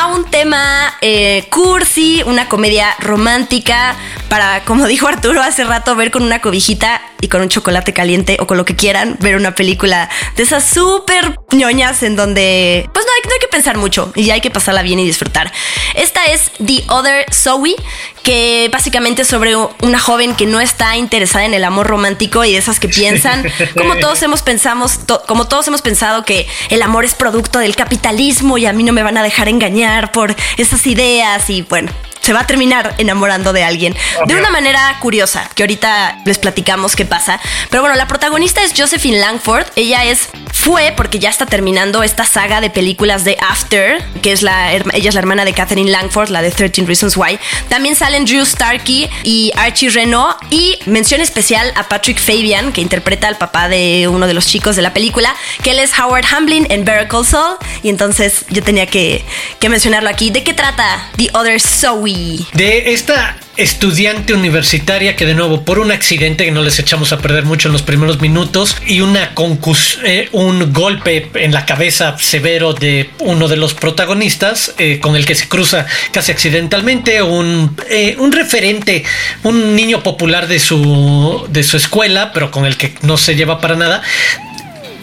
a 0.02 0.08
un 0.08 0.26
tema 0.30 0.96
eh, 1.02 1.48
cursi, 1.50 2.24
una 2.26 2.50
comedia 2.50 2.96
romántica, 3.00 3.96
para, 4.30 4.64
como 4.66 4.88
dijo 4.88 5.08
Arturo 5.08 5.42
hace 5.42 5.64
rato, 5.64 5.96
ver 5.96 6.12
con 6.12 6.24
una 6.24 6.42
cobijita 6.42 7.02
y 7.22 7.30
con 7.30 7.42
un 7.42 7.50
chocolate 7.50 7.94
caliente 7.94 8.38
o 8.40 8.48
con 8.48 8.58
lo 8.58 8.66
que 8.66 8.76
quieran, 8.76 9.18
ver 9.22 9.36
una 9.36 9.56
película 9.56 10.10
de 10.36 10.44
esas 10.44 10.68
súper 10.68 11.40
ñoñas 11.52 12.04
en 12.04 12.16
donde, 12.16 12.90
pues 12.94 13.06
no 13.06 13.12
hay, 13.14 13.22
no 13.30 13.34
hay 13.34 13.40
que 13.40 13.48
pensar 13.48 13.78
mucho 13.78 14.12
y 14.16 14.30
hay 14.32 14.42
que 14.42 14.52
pasarla 14.52 14.82
bien 14.82 15.00
y 15.00 15.06
disfrutar. 15.06 15.52
Esta 15.96 16.26
es 16.26 16.52
The 16.66 16.84
Other 16.90 17.26
Zoe, 17.34 17.76
que 18.24 18.70
básicamente 18.72 19.22
es 19.22 19.28
sobre 19.28 19.53
una 19.56 20.00
joven 20.00 20.36
que 20.36 20.46
no 20.46 20.60
está 20.60 20.98
interesada 20.98 21.46
en 21.46 21.54
el 21.54 21.64
amor 21.64 21.88
romántico 21.88 22.44
y 22.46 22.54
de 22.54 22.58
esas 22.58 22.80
que 22.80 22.88
piensan, 22.88 23.46
como 23.76 23.96
todos 23.98 24.22
hemos 24.24 24.42
pensamos, 24.42 25.00
como 25.28 25.48
todos 25.48 25.68
hemos 25.68 25.82
pensado 25.82 26.24
que 26.26 26.48
el 26.70 26.82
amor 26.82 27.06
es 27.06 27.16
producto 27.16 27.60
del 27.60 27.76
capitalismo 27.76 28.58
y 28.58 28.66
a 28.66 28.74
mí 28.74 28.84
no 28.84 28.94
me 28.94 29.04
van 29.04 29.18
a 29.18 29.24
dejar 29.24 29.48
engañar 29.48 30.12
por 30.12 30.36
esas 30.58 30.86
ideas 30.88 31.50
y 31.50 31.62
bueno, 31.64 31.92
se 32.24 32.32
va 32.32 32.42
a 32.42 32.48
terminar 32.48 32.96
enamorando 32.98 33.52
de 33.52 33.64
alguien 33.64 33.96
de 34.26 34.36
una 34.36 34.50
manera 34.50 34.98
curiosa, 35.02 35.50
que 35.56 35.64
ahorita 35.64 36.20
les 36.26 36.40
platicamos 36.40 36.96
qué 36.96 37.06
pasa. 37.06 37.40
Pero 37.70 37.84
bueno, 37.84 37.98
la 37.98 38.08
protagonista 38.08 38.64
es 38.64 38.74
Josephine 38.76 39.20
Langford. 39.20 39.66
Ella 39.76 40.06
es 40.06 40.30
fue 40.54 40.94
porque 40.96 41.20
ya 41.20 41.30
está 41.30 41.46
terminando 41.46 42.04
esta 42.04 42.24
saga 42.24 42.62
de 42.62 42.70
películas 42.70 43.26
de 43.26 43.36
After, 43.42 44.02
que 44.22 44.32
es 44.32 44.42
la 44.42 44.74
ella 44.74 45.10
es 45.10 45.14
la 45.14 45.20
hermana 45.20 45.44
de 45.44 45.52
Catherine 45.54 45.92
Langford, 45.92 46.30
la 46.30 46.42
de 46.42 46.52
13 46.52 46.86
Reasons 46.86 47.18
Why. 47.18 47.38
También 47.68 47.98
salen 47.98 48.24
Drew 48.24 48.46
Starkey 48.46 49.10
y 49.24 49.52
Archie 49.58 49.90
Renault 49.90 50.38
y 50.50 50.80
mención 50.86 51.20
especial 51.20 51.74
a 51.76 51.90
Patrick 51.90 52.20
Fabian, 52.20 52.72
que 52.72 52.80
interpreta 52.80 53.28
al 53.28 53.36
papá 53.36 53.68
de 53.68 54.08
uno 54.08 54.28
de 54.28 54.34
los 54.34 54.48
chicos 54.48 54.78
de 54.78 54.82
la 54.82 54.94
película, 54.94 55.36
que 55.62 55.72
él 55.72 55.80
es 55.80 55.92
Howard 56.00 56.26
Hamblin 56.34 56.68
en 56.70 56.86
Better 56.86 57.10
Call 57.10 57.26
Saul 57.26 57.58
y 57.82 57.90
entonces 57.90 58.46
yo 58.50 58.64
tenía 58.64 58.88
que, 58.88 59.26
que 59.60 59.68
mencionarlo 59.68 60.10
aquí. 60.10 60.30
¿De 60.30 60.44
qué 60.44 60.54
trata 60.54 61.10
The 61.18 61.30
Other 61.34 61.60
Zoe? 61.60 62.13
De 62.54 62.94
esta 62.94 63.38
estudiante 63.56 64.34
universitaria 64.34 65.16
que 65.16 65.28
de 65.28 65.36
nuevo 65.36 65.64
por 65.64 65.78
un 65.78 65.92
accidente 65.92 66.46
que 66.46 66.52
no 66.52 66.64
les 66.64 66.80
echamos 66.80 67.14
a 67.14 67.20
perder 67.20 67.46
mucho 67.46 67.68
en 67.68 67.74
los 67.74 67.84
primeros 67.84 68.20
minutos 68.20 68.78
y 68.88 69.02
una 69.02 69.36
concus 69.36 70.00
eh, 70.04 70.28
un 70.32 70.74
golpe 70.74 71.30
en 71.36 71.54
la 71.54 71.66
cabeza 71.66 72.18
severo 72.18 72.74
de 72.74 73.12
uno 73.20 73.48
de 73.48 73.58
los 73.58 73.76
protagonistas 73.76 74.74
eh, 74.80 75.00
con 75.00 75.16
el 75.16 75.28
que 75.28 75.36
se 75.36 75.48
cruza 75.48 75.86
casi 76.12 76.32
accidentalmente 76.32 77.22
un, 77.22 77.78
eh, 77.92 78.16
un 78.18 78.32
referente 78.32 79.04
un 79.44 79.76
niño 79.76 80.02
popular 80.02 80.48
de 80.48 80.58
su 80.58 81.46
de 81.50 81.62
su 81.62 81.78
escuela 81.78 82.32
pero 82.34 82.50
con 82.50 82.66
el 82.66 82.76
que 82.76 82.96
no 83.04 83.18
se 83.18 83.36
lleva 83.36 83.62
para 83.62 83.76
nada 83.76 84.02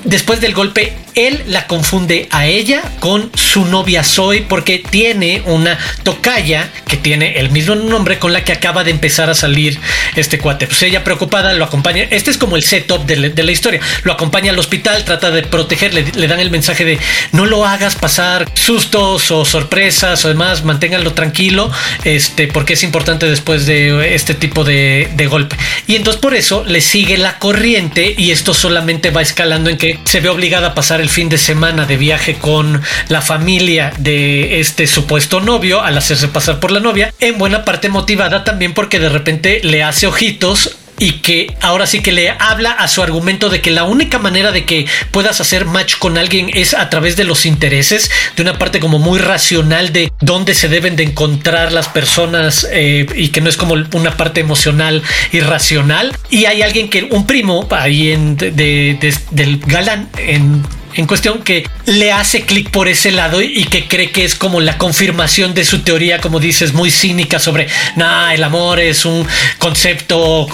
después 0.03 0.41
del 0.41 0.55
golpe 0.55 0.97
él 1.27 1.43
la 1.47 1.67
confunde 1.67 2.29
a 2.31 2.47
ella 2.47 2.83
con 3.01 3.31
su 3.35 3.65
novia 3.65 4.05
Zoe 4.05 4.43
porque 4.43 4.79
tiene 4.79 5.43
una 5.47 5.79
tocaya 6.03 6.71
que 6.87 6.97
tiene 6.97 7.39
el 7.39 7.51
mismo 7.51 7.75
nombre 7.75 8.19
con 8.19 8.33
la 8.33 8.45
que 8.45 8.53
acaba 8.53 8.85
de 8.85 8.91
empezar 8.91 9.29
a 9.31 9.35
salir 9.35 9.79
este 10.17 10.39
cuate. 10.39 10.67
Pues 10.67 10.83
ella 10.83 11.05
preocupada 11.05 11.53
lo 11.55 11.65
acompaña. 11.65 12.05
Este 12.11 12.31
es 12.31 12.39
como 12.39 12.57
el 12.57 12.63
setup 12.63 13.05
de, 13.05 13.17
la 13.17 13.53
historia. 13.53 13.81
Lo 14.05 14.13
acompaña 14.13 14.53
al 14.53 14.59
hospital, 14.59 15.05
trata 15.05 15.31
de 15.31 15.43
protegerle, 15.43 16.05
le 16.15 16.27
dan 16.27 16.41
el 16.41 16.51
mensaje 16.51 16.85
de 16.85 16.99
no 17.33 17.47
lo 17.47 17.65
hagas 17.67 17.97
pasar 17.97 18.51
sustos 18.55 19.31
o 19.31 19.45
sorpresas 19.45 20.25
o 20.25 20.29
demás, 20.29 20.65
manténganlo 20.65 21.13
tranquilo, 21.13 21.71
este, 22.05 22.47
porque 22.49 22.75
es 22.75 22.83
importante 22.83 23.27
después 23.27 23.67
de 23.67 24.15
este 24.15 24.35
tipo 24.35 24.65
de, 24.65 25.11
de 25.15 25.27
golpe. 25.27 25.57
Y 25.87 25.97
entonces 25.97 26.21
por 26.21 26.35
eso 26.35 26.65
le 26.65 26.81
sigue 26.81 27.19
la 27.19 27.39
corriente 27.39 28.15
y 28.17 28.31
esto 28.31 28.55
solamente 28.55 29.11
va 29.11 29.23
escalando 29.23 29.71
en 29.71 29.77
que 29.77 29.99
se 30.05 30.21
ve 30.21 30.29
obligada 30.29 30.69
a 30.69 30.75
pasar 30.75 31.01
el 31.01 31.10
fin 31.11 31.29
de 31.29 31.39
semana 31.39 31.87
de 31.87 31.97
viaje 31.97 32.37
con 32.37 32.81
la 33.09 33.21
familia 33.21 33.93
de 33.99 34.61
este 34.61 34.87
supuesto 34.87 35.41
novio 35.41 35.83
al 35.83 35.99
hacerse 35.99 36.29
pasar 36.29 36.61
por 36.61 36.71
la 36.71 36.81
novia, 36.81 37.13
en 37.21 37.39
buena 37.39 37.65
parte 37.65 37.89
motivada 37.89 38.45
también 38.45 38.73
porque 38.73 38.99
de 39.01 39.09
repente 39.09 39.61
le 39.63 39.83
hace 39.83 40.07
ojitos 40.07 40.77
y 41.01 41.13
que 41.13 41.57
ahora 41.63 41.87
sí 41.87 42.01
que 42.01 42.13
le 42.13 42.31
habla 42.31 42.73
a 42.73 42.87
su 42.87 43.03
argumento 43.03 43.49
de 43.49 43.63
que 43.63 43.71
la 43.71 43.85
única 43.85 44.19
manera 44.19 44.53
de 44.53 44.67
que 44.67 44.87
puedas 45.11 45.41
hacer 45.41 45.65
match 45.65 45.97
con 45.97 46.19
alguien 46.19 46.51
es 46.53 46.75
a 46.75 46.91
través 46.91 47.17
de 47.17 47.25
los 47.25 47.47
intereses, 47.47 48.11
de 48.37 48.43
una 48.43 48.59
parte 48.59 48.81
como 48.81 48.99
muy 48.99 49.19
racional 49.19 49.93
de 49.93 50.13
dónde 50.21 50.55
se 50.55 50.69
deben 50.69 50.97
de 50.97 51.05
encontrar 51.05 51.73
las 51.73 51.89
personas 51.89 52.69
eh, 52.71 53.07
y 53.17 53.29
que 53.29 53.41
no 53.41 53.49
es 53.49 53.57
como 53.57 53.75
una 53.95 54.17
parte 54.17 54.41
emocional 54.41 55.03
y 55.33 55.41
racional. 55.41 56.15
Y 56.29 56.45
hay 56.45 56.61
alguien 56.61 56.91
que, 56.91 57.05
un 57.05 57.27
primo 57.27 57.67
ahí 57.71 58.13
en, 58.13 58.37
del 58.37 59.63
galán 59.67 60.11
en 60.19 60.63
en 60.95 61.07
cuestión 61.07 61.43
que 61.43 61.69
le 61.87 62.13
hace 62.13 62.43
clic 62.43 62.71
por 62.71 62.89
ese 62.89 63.11
lado 63.11 63.41
y 63.43 63.65
que 63.65 63.87
cree 63.87 64.11
que 64.11 64.25
es 64.25 64.35
como 64.35 64.61
la 64.61 64.79
confirmación 64.79 65.55
de 65.55 65.65
su 65.65 65.81
teoría, 65.81 66.21
como 66.21 66.41
dices, 66.41 66.73
muy 66.73 66.91
cínica 66.91 67.39
sobre, 67.39 67.69
nah, 67.97 68.33
el 68.33 68.45
amor 68.45 68.81
es 68.81 69.05
un 69.05 69.27
concepto, 69.59 70.47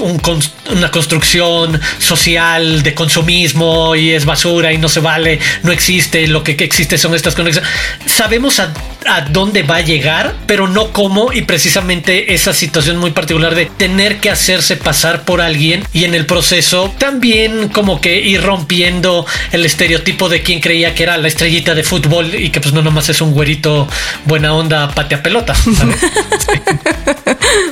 una 0.70 0.90
construcción 0.90 1.80
social 1.98 2.82
de 2.82 2.94
consumismo 2.94 3.94
y 3.94 4.12
es 4.12 4.24
basura 4.24 4.72
y 4.72 4.78
no 4.78 4.88
se 4.88 5.00
vale, 5.00 5.38
no 5.62 5.72
existe, 5.72 6.26
lo 6.26 6.42
que 6.42 6.52
existe 6.52 6.98
son 6.98 7.14
estas 7.14 7.34
conexiones. 7.34 7.68
Sabemos 8.06 8.60
a, 8.60 8.72
a 9.06 9.22
dónde 9.22 9.62
va 9.62 9.76
a 9.76 9.80
llegar, 9.80 10.34
pero 10.46 10.68
no 10.68 10.92
cómo 10.92 11.32
y 11.32 11.42
precisamente 11.42 12.34
esa 12.34 12.52
situación 12.52 12.98
muy 12.98 13.10
particular 13.10 13.54
de 13.54 13.66
tener 13.66 14.18
que 14.18 14.30
hacerse 14.30 14.76
pasar 14.76 15.24
por 15.24 15.40
alguien 15.40 15.84
y 15.92 16.04
en 16.04 16.14
el 16.14 16.26
proceso 16.26 16.94
también 16.98 17.68
como 17.68 18.00
que 18.00 18.20
ir 18.20 18.42
rompiendo 18.42 19.26
el 19.52 19.64
estereotipo 19.64 20.25
de 20.28 20.42
quien 20.42 20.60
creía 20.60 20.94
que 20.94 21.02
era 21.02 21.16
la 21.16 21.28
estrellita 21.28 21.74
de 21.74 21.82
fútbol 21.82 22.34
y 22.34 22.50
que 22.50 22.60
pues 22.60 22.74
no 22.74 22.82
nomás 22.82 23.08
es 23.08 23.20
un 23.20 23.32
güerito 23.32 23.88
buena 24.24 24.54
onda 24.54 24.88
patea 24.90 25.22
pelota. 25.22 25.54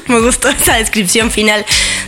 Me 0.07 0.21
gustó 0.21 0.49
esa 0.49 0.77
descripción 0.77 1.31
final. 1.31 1.65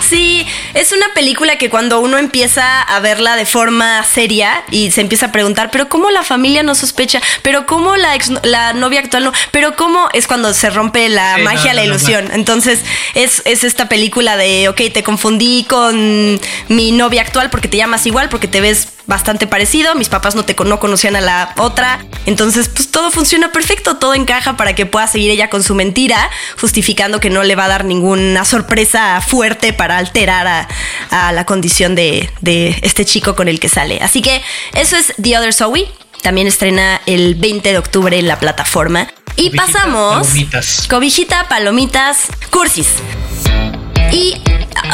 Sí, 0.09 0.47
es 0.75 0.93
una 0.93 1.07
película 1.15 1.57
que 1.59 1.69
cuando 1.69 2.01
uno 2.01 2.19
empieza 2.19 2.83
a 2.83 3.01
verla 3.01 3.37
de 3.37 3.47
forma 3.47 4.05
seria 4.05 4.65
y 4.71 4.91
se 4.93 5.01
empieza 5.01 5.27
a 5.27 5.33
preguntar, 5.33 5.71
pero 5.71 5.89
¿cómo 5.89 6.11
la 6.11 6.23
familia 6.23 6.63
no 6.63 6.75
sospecha? 6.75 7.21
¿Pero 7.43 7.67
cómo 7.67 7.97
la, 7.97 8.17
la 8.45 8.73
novia 8.73 9.01
actual 9.01 9.25
no? 9.25 9.33
¿Pero 9.51 9.75
cómo 9.75 10.09
es 10.13 10.27
cuando 10.27 10.55
se 10.55 10.71
rompe 10.71 11.09
la 11.09 11.39
magia, 11.39 11.75
la 11.75 11.85
ilusión? 11.85 12.31
Entonces 12.33 12.81
es, 13.15 13.43
es 13.45 13.65
esta 13.65 13.89
película 13.89 14.37
de, 14.37 14.69
ok, 14.69 14.83
te 14.93 15.03
confundí 15.03 15.65
con 15.65 16.41
mi 16.69 16.93
novia 16.93 17.23
actual 17.23 17.51
porque 17.51 17.69
te 17.69 17.77
llamas 17.77 18.07
igual, 18.07 18.29
porque 18.29 18.49
te 18.49 18.61
ves 18.61 18.89
bastante 19.07 19.47
parecido, 19.47 19.95
mis 19.95 20.09
papás 20.09 20.35
no, 20.35 20.45
te, 20.45 20.57
no 20.65 20.81
conocían 20.81 21.17
a 21.17 21.21
la 21.21 21.55
otra, 21.59 22.05
entonces 22.27 22.69
pues 22.69 22.91
todo 22.91 23.11
funciona 23.11 23.53
perfecto, 23.53 23.97
todo 23.97 24.15
encaja 24.15 24.57
para 24.57 24.75
que 24.75 24.87
pueda 24.87 25.07
seguir 25.07 25.31
ella 25.31 25.49
con 25.49 25.63
su 25.63 25.75
mentira, 25.75 26.31
justificando 26.61 27.21
que 27.21 27.31
no 27.31 27.43
le 27.43 27.55
va 27.55 27.65
a 27.65 27.69
dar 27.69 27.85
ninguna 27.85 28.45
sorpresa 28.45 29.21
fuerte 29.21 29.73
para 29.73 29.99
alterar 29.99 30.47
a, 31.11 31.33
la 31.33 31.45
condición 31.45 31.95
de, 31.95 32.31
este 32.83 33.05
chico 33.05 33.37
con 33.37 33.49
el 33.49 33.61
que 33.61 33.69
sale. 33.69 34.01
Así 34.01 34.23
que 34.23 34.43
eso 34.75 34.97
es 34.97 35.15
The 35.21 35.39
Other 35.39 35.53
Zoe, 35.53 35.89
también 36.23 36.47
estrena 36.47 37.01
el 37.07 37.35
20 37.37 37.73
de 37.73 37.79
octubre 37.79 38.19
en 38.19 38.27
la 38.27 38.39
plataforma. 38.39 39.09
Y 39.37 39.51
pasamos... 39.51 40.27
Palomitas. 40.27 40.87
Cobijita, 40.89 41.47
palomitas, 41.49 42.27
cursis. 42.51 42.89
Y 44.13 44.35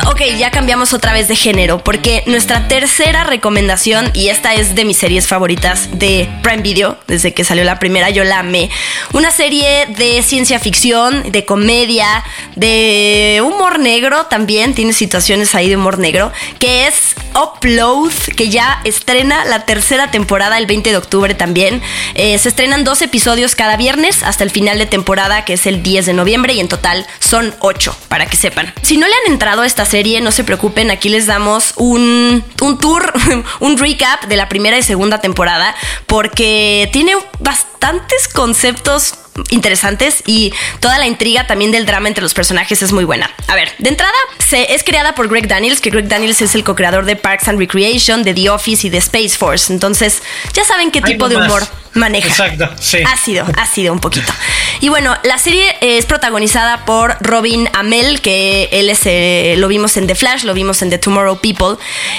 ok, 0.06 0.22
ya 0.38 0.50
cambiamos 0.50 0.92
otra 0.92 1.12
vez 1.12 1.28
de 1.28 1.36
género, 1.36 1.82
porque 1.82 2.22
nuestra 2.26 2.68
tercera 2.68 3.24
recomendación, 3.24 4.10
y 4.14 4.28
esta 4.28 4.54
es 4.54 4.74
de 4.74 4.84
mis 4.84 4.96
series 4.96 5.26
favoritas 5.26 5.88
de 5.98 6.28
Prime 6.42 6.62
Video, 6.62 6.98
desde 7.06 7.34
que 7.34 7.44
salió 7.44 7.64
la 7.64 7.78
primera, 7.78 8.10
yo 8.10 8.24
la 8.24 8.40
amé. 8.40 8.70
Una 9.12 9.30
serie 9.30 9.86
de 9.96 10.22
ciencia 10.22 10.58
ficción, 10.58 11.30
de 11.30 11.44
comedia, 11.44 12.24
de 12.56 13.42
humor 13.44 13.78
negro 13.78 14.26
también, 14.26 14.74
tiene 14.74 14.92
situaciones 14.92 15.54
ahí 15.54 15.68
de 15.68 15.76
humor 15.76 15.98
negro, 15.98 16.32
que 16.58 16.86
es 16.86 17.14
Upload, 17.34 18.12
que 18.36 18.48
ya 18.48 18.80
estrena 18.84 19.44
la 19.44 19.64
tercera 19.64 20.10
temporada 20.10 20.58
el 20.58 20.66
20 20.66 20.90
de 20.90 20.96
octubre 20.96 21.34
también. 21.34 21.82
Eh, 22.14 22.38
se 22.38 22.48
estrenan 22.48 22.84
dos 22.84 23.02
episodios 23.02 23.54
cada 23.54 23.76
viernes 23.76 24.22
hasta 24.22 24.44
el 24.44 24.50
final 24.50 24.78
de 24.78 24.86
temporada, 24.86 25.44
que 25.44 25.54
es 25.54 25.66
el 25.66 25.82
10 25.82 26.06
de 26.06 26.12
noviembre, 26.12 26.54
y 26.54 26.60
en 26.60 26.68
total 26.68 27.06
son 27.20 27.54
ocho, 27.60 27.96
para 28.08 28.26
que 28.26 28.36
sepan. 28.36 28.72
Si 28.82 28.96
no 28.96 29.06
han 29.12 29.32
entrado 29.32 29.62
a 29.62 29.66
esta 29.66 29.84
serie, 29.84 30.20
no 30.20 30.32
se 30.32 30.44
preocupen, 30.44 30.90
aquí 30.90 31.08
les 31.08 31.26
damos 31.26 31.74
un, 31.76 32.44
un 32.60 32.78
tour, 32.78 33.12
un 33.60 33.78
recap 33.78 34.24
de 34.24 34.36
la 34.36 34.48
primera 34.48 34.78
y 34.78 34.82
segunda 34.82 35.20
temporada, 35.20 35.74
porque 36.06 36.88
tiene 36.92 37.14
bastantes 37.40 38.28
conceptos 38.28 39.14
interesantes 39.50 40.22
y 40.26 40.52
toda 40.80 40.98
la 40.98 41.06
intriga 41.06 41.46
también 41.46 41.70
del 41.70 41.86
drama 41.86 42.08
entre 42.08 42.22
los 42.22 42.34
personajes 42.34 42.82
es 42.82 42.92
muy 42.92 43.04
buena. 43.04 43.30
A 43.48 43.54
ver, 43.54 43.70
de 43.78 43.88
entrada, 43.88 44.12
se, 44.38 44.74
es 44.74 44.84
creada 44.84 45.14
por 45.14 45.28
Greg 45.28 45.48
Daniels, 45.48 45.80
que 45.80 45.90
Greg 45.90 46.08
Daniels 46.08 46.40
es 46.42 46.54
el 46.54 46.64
co-creador 46.64 47.04
de 47.04 47.16
Parks 47.16 47.48
and 47.48 47.58
Recreation, 47.58 48.22
de 48.22 48.34
The 48.34 48.50
Office 48.50 48.86
y 48.86 48.90
de 48.90 48.98
Space 48.98 49.30
Force. 49.30 49.72
Entonces, 49.72 50.22
ya 50.52 50.64
saben 50.64 50.90
qué 50.90 51.00
tipo 51.00 51.28
de 51.28 51.36
humor 51.36 51.66
maneja. 51.94 52.28
Exacto, 52.28 52.70
sí. 52.80 52.98
Ácido, 53.06 53.46
ácido 53.56 53.92
un 53.92 54.00
poquito. 54.00 54.32
Y 54.80 54.88
bueno, 54.88 55.16
la 55.22 55.38
serie 55.38 55.76
es 55.80 56.06
protagonizada 56.06 56.84
por 56.84 57.16
Robin 57.20 57.68
Amell, 57.72 58.20
que 58.20 58.68
él 58.72 58.88
es, 58.88 59.00
eh, 59.04 59.54
lo 59.58 59.68
vimos 59.68 59.96
en 59.96 60.06
The 60.06 60.14
Flash, 60.14 60.44
lo 60.44 60.54
vimos 60.54 60.82
en 60.82 60.90
The 60.90 60.98
Tomorrow 60.98 61.40
People. 61.40 61.76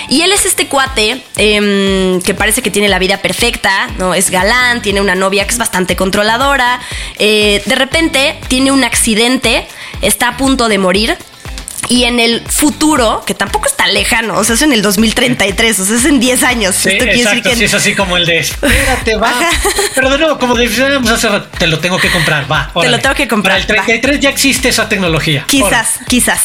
Y 0.10 0.22
él 0.22 0.32
es 0.32 0.46
este 0.46 0.68
cuate 0.68 1.24
em, 1.38 2.22
que 2.22 2.34
parece 2.34 2.62
que 2.62 2.72
tiene 2.72 2.88
la 2.88 3.00
vida 3.00 3.18
perfecta, 3.18 3.90
¿no? 3.98 4.14
Es 4.14 4.30
galán, 4.30 4.82
tiene 4.82 5.02
una 5.02 5.16
novia 5.16 5.46
que 5.46 5.52
es 5.52 5.58
bastante 5.58 5.96
controladora. 5.96 6.80
Eh, 7.20 7.62
de 7.66 7.76
repente 7.76 8.40
tiene 8.48 8.72
un 8.72 8.84
accidente, 8.84 9.68
está 10.02 10.30
a 10.30 10.38
punto 10.38 10.68
de 10.68 10.78
morir 10.78 11.18
y 11.90 12.06
en 12.06 12.20
el 12.20 12.42
futuro, 12.48 13.24
que 13.26 13.34
tampoco 13.34 13.68
está 13.68 13.88
lejano, 13.88 14.38
o 14.38 14.44
sea, 14.44 14.56
es 14.56 14.62
en 14.62 14.74
el 14.74 14.82
2033, 14.82 15.80
o 15.80 15.86
sea, 15.86 15.96
es 15.98 16.06
en 16.06 16.20
10 16.20 16.44
años. 16.44 16.76
Sí, 16.76 16.90
exacto, 16.90 17.52
sí, 17.56 17.66
es 17.66 17.74
así 17.74 17.96
como 17.96 18.18
el 18.18 18.26
de, 18.26 18.40
espérate, 18.40 19.16
va. 19.16 19.34
Pero 19.96 20.10
de 20.10 20.18
nuevo, 20.18 20.40
como 20.40 20.56
decíamos 20.56 21.10
hace 21.10 21.30
rato, 21.30 21.50
te 21.58 21.68
lo 21.68 21.80
tengo 21.80 21.98
que 21.98 22.10
comprar, 22.10 22.52
va. 22.52 22.72
Te 22.80 22.90
lo 22.90 23.00
tengo 23.00 23.16
que 23.16 23.28
comprar. 23.28 23.66
Para 23.66 23.80
el 23.80 23.86
33 23.86 24.20
ya 24.20 24.30
existe 24.30 24.70
esa 24.70 24.90
tecnología. 24.90 25.46
Quizás, 25.48 26.00
quizás. 26.08 26.42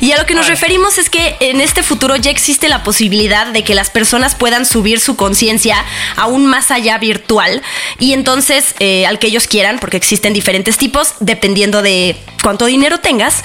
Y 0.00 0.12
a 0.12 0.18
lo 0.18 0.26
que 0.26 0.34
nos 0.34 0.48
referimos 0.48 0.98
es 0.98 1.10
que 1.10 1.36
en 1.40 1.60
este 1.60 1.82
futuro 1.82 2.16
ya 2.16 2.30
existe 2.30 2.68
la 2.68 2.82
posibilidad 2.82 3.46
de 3.46 3.64
que 3.64 3.74
las 3.74 3.90
personas 3.90 4.34
puedan 4.34 4.66
subir 4.66 5.00
su 5.00 5.16
conciencia 5.16 5.84
aún 6.16 6.46
más 6.46 6.70
allá 6.70 6.98
virtual 6.98 7.62
y 7.98 8.12
entonces 8.12 8.74
eh, 8.78 9.06
al 9.06 9.18
que 9.18 9.28
ellos 9.28 9.46
quieran, 9.46 9.78
porque 9.78 9.96
existen 9.96 10.32
diferentes 10.32 10.76
tipos, 10.76 11.14
dependiendo 11.20 11.82
de 11.82 12.16
cuánto 12.42 12.66
dinero 12.66 12.98
tengas, 12.98 13.44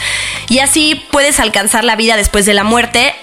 y 0.50 0.60
así 0.60 1.04
puedes 1.12 1.37
alcanzar 1.40 1.84
la 1.84 1.96
vida 1.96 2.16
después 2.16 2.46
de 2.46 2.54
la 2.54 2.64
muerte 2.64 3.14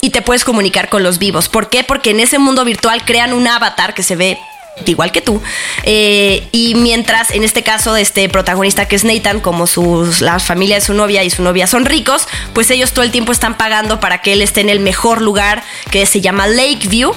y 0.00 0.10
te 0.10 0.22
puedes 0.22 0.44
comunicar 0.44 0.88
con 0.88 1.02
los 1.02 1.18
vivos. 1.18 1.48
¿Por 1.48 1.70
qué? 1.70 1.82
Porque 1.84 2.10
en 2.10 2.20
ese 2.20 2.38
mundo 2.38 2.64
virtual 2.64 3.04
crean 3.04 3.32
un 3.32 3.46
avatar 3.48 3.94
que 3.94 4.02
se 4.02 4.16
ve 4.16 4.38
igual 4.86 5.12
que 5.12 5.20
tú. 5.20 5.40
Eh, 5.84 6.46
y 6.52 6.74
mientras, 6.74 7.30
en 7.30 7.44
este 7.44 7.62
caso, 7.62 7.96
este 7.96 8.28
protagonista 8.28 8.86
que 8.86 8.96
es 8.96 9.04
Nathan, 9.04 9.40
como 9.40 9.66
sus, 9.66 10.20
la 10.20 10.38
familia 10.38 10.76
de 10.76 10.80
su 10.80 10.94
novia 10.94 11.24
y 11.24 11.30
su 11.30 11.42
novia 11.42 11.66
son 11.66 11.84
ricos, 11.84 12.26
pues 12.52 12.70
ellos 12.70 12.92
todo 12.92 13.04
el 13.04 13.10
tiempo 13.10 13.32
están 13.32 13.56
pagando 13.56 14.00
para 14.00 14.20
que 14.20 14.32
él 14.32 14.42
esté 14.42 14.60
en 14.60 14.70
el 14.70 14.80
mejor 14.80 15.20
lugar 15.22 15.62
que 15.90 16.06
se 16.06 16.20
llama 16.20 16.46
Lakeview 16.46 17.12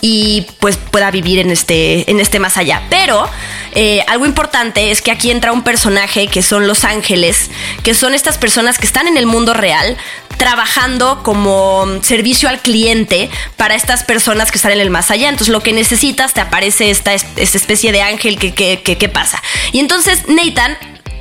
y 0.00 0.46
pues 0.60 0.76
pueda 0.76 1.10
vivir 1.10 1.38
en 1.38 1.50
este, 1.50 2.10
en 2.10 2.20
este 2.20 2.38
más 2.38 2.56
allá. 2.56 2.82
Pero 2.90 3.28
eh, 3.72 4.04
algo 4.06 4.26
importante 4.26 4.90
es 4.90 5.02
que 5.02 5.10
aquí 5.10 5.30
entra 5.30 5.52
un 5.52 5.62
personaje 5.62 6.28
que 6.28 6.42
son 6.42 6.66
los 6.66 6.84
ángeles, 6.84 7.50
que 7.82 7.94
son 7.94 8.14
estas 8.14 8.38
personas 8.38 8.78
que 8.78 8.86
están 8.86 9.08
en 9.08 9.16
el 9.16 9.26
mundo 9.26 9.54
real 9.54 9.96
trabajando 10.38 11.22
como 11.22 11.86
servicio 12.02 12.48
al 12.48 12.60
cliente 12.60 13.28
para 13.56 13.74
estas 13.74 14.04
personas 14.04 14.50
que 14.50 14.56
están 14.56 14.72
en 14.72 14.80
el 14.80 14.90
más 14.90 15.10
allá. 15.10 15.28
Entonces 15.28 15.52
lo 15.52 15.60
que 15.60 15.72
necesitas 15.72 16.32
te 16.32 16.40
aparece 16.40 16.90
esta, 16.90 17.12
esta 17.12 17.58
especie 17.58 17.92
de 17.92 18.02
ángel 18.02 18.38
que, 18.38 18.54
que, 18.54 18.80
que, 18.82 18.96
que 18.96 19.08
pasa. 19.08 19.42
Y 19.72 19.80
entonces 19.80 20.22
Nathan 20.28 20.78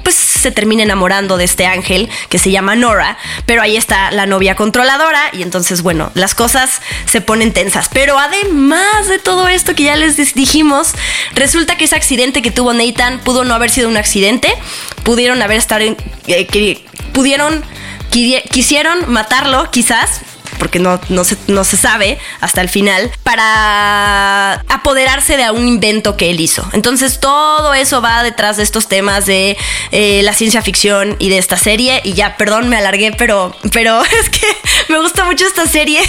pues 0.07 0.15
se 0.15 0.51
termina 0.51 0.83
enamorando 0.83 1.35
de 1.35 1.43
este 1.43 1.65
ángel 1.65 2.07
que 2.29 2.39
se 2.39 2.49
llama 2.49 2.77
Nora, 2.77 3.17
pero 3.45 3.61
ahí 3.61 3.75
está 3.75 4.09
la 4.11 4.25
novia 4.25 4.55
controladora 4.55 5.21
y 5.33 5.41
entonces 5.41 5.81
bueno, 5.81 6.11
las 6.13 6.33
cosas 6.33 6.81
se 7.05 7.19
ponen 7.19 7.51
tensas. 7.51 7.89
Pero 7.91 8.17
además 8.17 9.09
de 9.09 9.19
todo 9.19 9.49
esto 9.49 9.75
que 9.75 9.83
ya 9.83 9.97
les 9.97 10.15
dijimos, 10.33 10.93
resulta 11.33 11.75
que 11.75 11.83
ese 11.83 11.97
accidente 11.97 12.41
que 12.41 12.51
tuvo 12.51 12.71
Nathan 12.71 13.19
pudo 13.19 13.43
no 13.43 13.53
haber 13.53 13.69
sido 13.69 13.89
un 13.89 13.97
accidente, 13.97 14.47
pudieron 15.03 15.41
haber 15.41 15.57
estado 15.57 15.81
en, 15.81 15.97
eh, 16.27 16.85
pudieron 17.11 17.65
quisieron 18.09 19.11
matarlo 19.11 19.69
quizás 19.71 20.21
porque 20.57 20.79
no, 20.79 20.99
no, 21.09 21.23
se, 21.23 21.37
no 21.47 21.63
se 21.63 21.77
sabe 21.77 22.17
hasta 22.41 22.61
el 22.61 22.69
final, 22.69 23.11
para 23.23 24.53
apoderarse 24.69 25.37
de 25.37 25.49
un 25.51 25.67
invento 25.67 26.17
que 26.17 26.29
él 26.29 26.39
hizo. 26.39 26.67
Entonces 26.73 27.19
todo 27.19 27.73
eso 27.73 28.01
va 28.01 28.23
detrás 28.23 28.57
de 28.57 28.63
estos 28.63 28.87
temas 28.87 29.25
de 29.25 29.57
eh, 29.91 30.21
la 30.23 30.33
ciencia 30.33 30.61
ficción 30.61 31.15
y 31.19 31.29
de 31.29 31.37
esta 31.37 31.57
serie. 31.57 32.01
Y 32.03 32.13
ya, 32.13 32.37
perdón, 32.37 32.69
me 32.69 32.77
alargué, 32.77 33.13
pero, 33.17 33.55
pero 33.71 34.01
es 34.21 34.29
que 34.29 34.47
me 34.89 34.99
gusta 34.99 35.25
mucho 35.25 35.45
esta 35.45 35.67
serie 35.67 36.01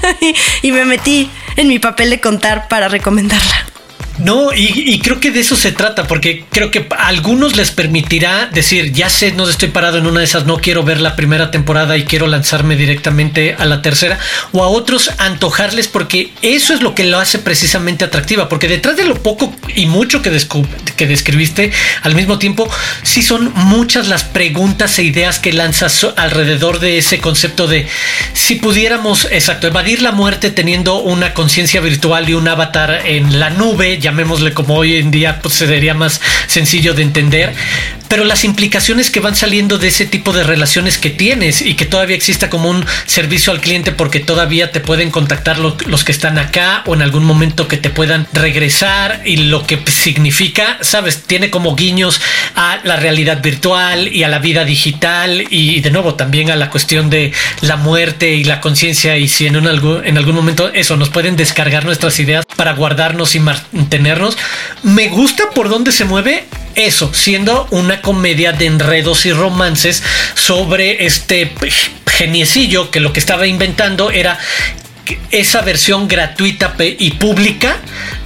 y 0.62 0.72
me 0.72 0.84
metí 0.84 1.30
en 1.56 1.68
mi 1.68 1.78
papel 1.78 2.10
de 2.10 2.20
contar 2.20 2.68
para 2.68 2.88
recomendarla. 2.88 3.77
No, 4.18 4.52
y, 4.54 4.98
creo 4.98 5.20
que 5.20 5.30
de 5.30 5.40
eso 5.40 5.54
se 5.54 5.72
trata, 5.72 6.06
porque 6.06 6.44
creo 6.50 6.70
que 6.70 6.86
a 6.90 7.06
algunos 7.06 7.56
les 7.56 7.70
permitirá 7.70 8.46
decir, 8.46 8.92
ya 8.92 9.08
sé, 9.08 9.32
no 9.32 9.48
estoy 9.48 9.68
parado 9.68 9.98
en 9.98 10.06
una 10.06 10.20
de 10.20 10.24
esas, 10.24 10.44
no 10.44 10.58
quiero 10.58 10.82
ver 10.82 11.00
la 11.00 11.14
primera 11.14 11.50
temporada 11.50 11.96
y 11.96 12.04
quiero 12.04 12.26
lanzarme 12.26 12.76
directamente 12.76 13.54
a 13.58 13.64
la 13.64 13.80
tercera, 13.80 14.18
o 14.52 14.64
a 14.64 14.68
otros 14.68 15.10
antojarles, 15.18 15.88
porque 15.88 16.32
eso 16.42 16.74
es 16.74 16.82
lo 16.82 16.94
que 16.94 17.04
lo 17.04 17.18
hace 17.18 17.38
precisamente 17.38 18.04
atractiva, 18.04 18.48
porque 18.48 18.68
detrás 18.68 18.96
de 18.96 19.04
lo 19.04 19.22
poco 19.22 19.54
y 19.74 19.86
mucho 19.86 20.20
que, 20.20 20.30
que 20.98 21.06
describiste 21.06 21.72
al 22.02 22.14
mismo 22.14 22.38
tiempo, 22.38 22.68
sí 23.02 23.22
son 23.22 23.54
muchas 23.54 24.08
las 24.08 24.24
preguntas 24.24 24.98
e 24.98 25.04
ideas 25.04 25.38
que 25.38 25.54
lanzas 25.54 26.06
alrededor 26.16 26.80
de 26.80 26.98
ese 26.98 27.20
concepto 27.20 27.66
de 27.66 27.86
si 28.34 28.56
pudiéramos, 28.56 29.26
exacto, 29.30 29.66
evadir 29.66 30.02
la 30.02 30.12
muerte 30.12 30.50
teniendo 30.50 31.00
una 31.00 31.32
conciencia 31.32 31.80
virtual 31.80 32.28
y 32.28 32.34
un 32.34 32.48
avatar 32.48 33.02
en 33.06 33.40
la 33.40 33.48
nube, 33.48 33.98
llamémosle 33.98 34.52
como 34.52 34.74
hoy 34.74 34.96
en 34.96 35.10
día, 35.10 35.40
pues 35.40 35.54
sería 35.54 35.94
más 35.94 36.20
sencillo 36.46 36.92
de 36.92 37.02
entender, 37.02 37.54
pero 38.08 38.24
las 38.24 38.44
implicaciones 38.44 39.10
que 39.10 39.20
van 39.20 39.36
saliendo 39.36 39.78
de 39.78 39.88
ese 39.88 40.06
tipo 40.06 40.32
de 40.32 40.42
relaciones 40.42 40.98
que 40.98 41.10
tienes 41.10 41.62
y 41.62 41.74
que 41.74 41.86
todavía 41.86 42.16
exista 42.16 42.50
como 42.50 42.70
un 42.70 42.84
servicio 43.06 43.52
al 43.52 43.60
cliente 43.60 43.92
porque 43.92 44.20
todavía 44.20 44.72
te 44.72 44.80
pueden 44.80 45.10
contactar 45.10 45.58
los 45.58 46.04
que 46.04 46.12
están 46.12 46.38
acá 46.38 46.82
o 46.86 46.94
en 46.94 47.02
algún 47.02 47.24
momento 47.24 47.68
que 47.68 47.76
te 47.76 47.90
puedan 47.90 48.26
regresar 48.32 49.22
y 49.24 49.36
lo 49.36 49.66
que 49.66 49.78
significa, 49.86 50.78
sabes, 50.80 51.22
tiene 51.24 51.50
como 51.50 51.76
guiños 51.76 52.20
a 52.54 52.80
la 52.84 52.96
realidad 52.96 53.42
virtual 53.42 54.08
y 54.08 54.24
a 54.24 54.28
la 54.28 54.38
vida 54.38 54.64
digital 54.64 55.44
y 55.50 55.80
de 55.80 55.90
nuevo 55.90 56.14
también 56.14 56.50
a 56.50 56.56
la 56.56 56.70
cuestión 56.70 57.10
de 57.10 57.32
la 57.60 57.76
muerte 57.76 58.34
y 58.34 58.44
la 58.44 58.60
conciencia 58.60 59.16
y 59.16 59.28
si 59.28 59.46
en, 59.46 59.56
en 59.56 60.18
algún 60.18 60.34
momento 60.34 60.72
eso 60.72 60.96
nos 60.96 61.10
pueden 61.10 61.36
descargar 61.36 61.84
nuestras 61.84 62.18
ideas 62.18 62.44
para 62.56 62.72
guardarnos 62.72 63.34
y 63.34 63.40
mantenernos. 63.40 64.36
Me 64.82 65.08
gusta 65.08 65.50
por 65.54 65.68
dónde 65.68 65.92
se 65.92 66.04
mueve 66.04 66.46
eso, 66.78 67.12
siendo 67.12 67.66
una 67.70 68.00
comedia 68.00 68.52
de 68.52 68.66
enredos 68.66 69.26
y 69.26 69.32
romances 69.32 70.02
sobre 70.34 71.06
este 71.06 71.52
geniecillo 72.06 72.90
que 72.90 73.00
lo 73.00 73.12
que 73.12 73.20
estaba 73.20 73.46
inventando 73.46 74.10
era 74.10 74.38
esa 75.30 75.62
versión 75.62 76.08
gratuita 76.08 76.74
y 76.78 77.12
pública 77.12 77.76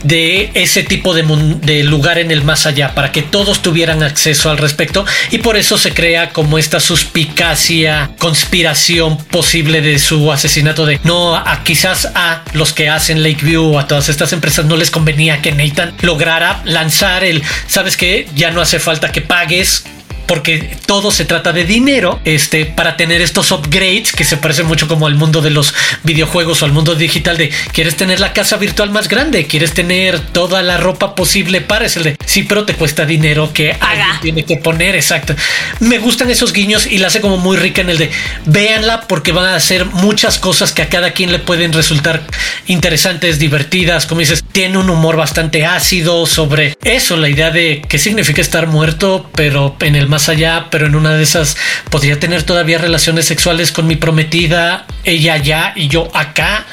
de 0.02 0.50
ese 0.54 0.82
tipo 0.82 1.14
de, 1.14 1.84
lugar 1.84 2.18
en 2.18 2.30
el 2.30 2.42
más 2.42 2.66
allá, 2.66 2.94
para 2.94 3.12
que 3.12 3.22
todos 3.22 3.62
tuvieran 3.62 4.02
acceso 4.02 4.50
al 4.50 4.58
respecto 4.58 5.04
y 5.30 5.38
por 5.38 5.56
eso 5.56 5.78
se 5.78 5.94
crea 5.94 6.30
como 6.30 6.58
esta 6.58 6.80
suspicacia, 6.80 8.10
conspiración 8.18 9.18
posible 9.18 9.80
de 9.80 9.98
su 9.98 10.32
asesinato 10.32 10.86
de 10.86 11.00
no, 11.04 11.36
a, 11.36 11.62
quizás 11.64 12.08
a 12.14 12.42
los 12.52 12.72
que 12.72 12.88
hacen 12.88 13.22
Lakeview 13.22 13.74
o 13.74 13.78
a 13.78 13.86
todas 13.86 14.08
estas 14.08 14.32
empresas 14.32 14.64
no 14.66 14.76
les 14.76 14.90
convenía 14.90 15.40
que 15.40 15.52
Nathan 15.52 15.94
lograra 16.02 16.62
lanzar 16.64 17.24
el, 17.24 17.42
sabes 17.66 17.96
que 17.96 18.28
ya 18.34 18.50
no 18.50 18.60
hace 18.60 18.78
falta 18.78 19.12
que 19.12 19.20
pagues 19.20 19.84
porque 20.26 20.76
todo 20.86 21.10
se 21.10 21.24
trata 21.24 21.52
de 21.52 21.64
dinero, 21.64 22.20
este, 22.24 22.66
para 22.66 22.96
tener 22.96 23.20
estos 23.20 23.50
upgrades 23.50 24.12
que 24.12 24.24
se 24.24 24.36
parecen 24.36 24.66
mucho 24.66 24.88
como 24.88 25.06
al 25.06 25.14
mundo 25.14 25.40
de 25.40 25.50
los 25.50 25.74
videojuegos 26.02 26.62
o 26.62 26.64
al 26.64 26.72
mundo 26.72 26.94
digital 26.94 27.36
de 27.36 27.50
quieres 27.72 27.96
tener 27.96 28.20
la 28.20 28.32
casa 28.32 28.56
virtual 28.56 28.90
más 28.90 29.08
grande, 29.08 29.46
quieres 29.46 29.74
tener 29.74 30.20
toda 30.20 30.62
la 30.62 30.76
ropa 30.76 31.14
posible 31.14 31.60
para 31.60 31.86
ese 31.86 32.00
de 32.00 32.16
sí, 32.24 32.44
pero 32.44 32.64
te 32.64 32.74
cuesta 32.74 33.04
dinero 33.04 33.52
que 33.52 33.72
alguien 33.72 34.20
tiene 34.20 34.44
que 34.44 34.56
poner, 34.56 34.94
exacto. 34.94 35.34
Me 35.80 35.98
gustan 35.98 36.30
esos 36.30 36.52
guiños 36.52 36.86
y 36.86 36.98
la 36.98 37.08
hace 37.08 37.20
como 37.20 37.36
muy 37.36 37.56
rica 37.56 37.80
en 37.80 37.90
el 37.90 37.98
de 37.98 38.10
véanla 38.46 39.02
porque 39.08 39.32
van 39.32 39.46
a 39.46 39.56
hacer 39.56 39.86
muchas 39.86 40.38
cosas 40.38 40.72
que 40.72 40.82
a 40.82 40.88
cada 40.88 41.12
quien 41.12 41.32
le 41.32 41.38
pueden 41.38 41.72
resultar 41.72 42.22
interesantes, 42.66 43.38
divertidas, 43.38 44.06
como 44.06 44.20
dices, 44.20 44.44
tiene 44.52 44.78
un 44.78 44.90
humor 44.90 45.16
bastante 45.16 45.66
ácido 45.66 46.26
sobre 46.26 46.76
eso, 46.84 47.16
la 47.16 47.28
idea 47.28 47.50
de 47.50 47.82
qué 47.88 47.98
significa 47.98 48.40
estar 48.40 48.66
muerto, 48.66 49.30
pero 49.34 49.76
en 49.80 49.96
el 49.96 50.08
más 50.12 50.28
allá, 50.28 50.66
pero 50.70 50.86
en 50.86 50.94
una 50.94 51.14
de 51.14 51.22
esas 51.22 51.56
podría 51.90 52.20
tener 52.20 52.42
todavía 52.42 52.78
relaciones 52.78 53.24
sexuales 53.24 53.72
con 53.72 53.86
mi 53.86 53.96
prometida, 53.96 54.86
ella 55.04 55.34
allá 55.34 55.72
y 55.74 55.88
yo 55.88 56.08
acá. 56.14 56.66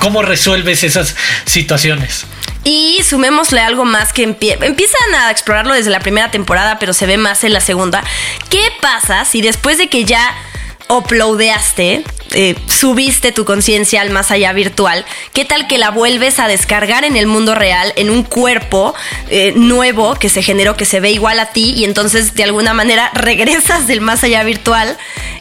¿Cómo 0.00 0.22
resuelves 0.22 0.82
esas 0.82 1.14
situaciones? 1.44 2.24
Y 2.64 3.00
sumémosle 3.04 3.60
algo 3.60 3.84
más 3.84 4.12
que 4.12 4.22
empiezan 4.22 5.14
a 5.14 5.30
explorarlo 5.30 5.74
desde 5.74 5.90
la 5.90 6.00
primera 6.00 6.30
temporada, 6.30 6.78
pero 6.78 6.94
se 6.94 7.06
ve 7.06 7.18
más 7.18 7.44
en 7.44 7.52
la 7.52 7.60
segunda. 7.60 8.02
¿Qué 8.48 8.72
pasa 8.80 9.24
si 9.24 9.42
después 9.42 9.78
de 9.78 9.88
que 9.88 10.04
ya 10.04 10.34
uploadeaste, 10.88 12.04
eh, 12.32 12.56
subiste 12.66 13.32
tu 13.32 13.44
conciencia 13.44 14.00
al 14.00 14.10
más 14.10 14.30
allá 14.30 14.52
virtual, 14.52 15.04
¿qué 15.32 15.44
tal 15.44 15.66
que 15.66 15.78
la 15.78 15.90
vuelves 15.90 16.38
a 16.38 16.48
descargar 16.48 17.04
en 17.04 17.16
el 17.16 17.26
mundo 17.26 17.54
real, 17.54 17.92
en 17.96 18.10
un 18.10 18.22
cuerpo 18.22 18.94
eh, 19.30 19.52
nuevo 19.56 20.14
que 20.16 20.28
se 20.28 20.42
generó, 20.42 20.76
que 20.76 20.84
se 20.84 21.00
ve 21.00 21.10
igual 21.10 21.40
a 21.40 21.46
ti 21.46 21.74
y 21.76 21.84
entonces 21.84 22.34
de 22.34 22.44
alguna 22.44 22.74
manera 22.74 23.10
regresas 23.14 23.86
del 23.86 24.00
más 24.00 24.24
allá 24.24 24.42
virtual? 24.44 24.96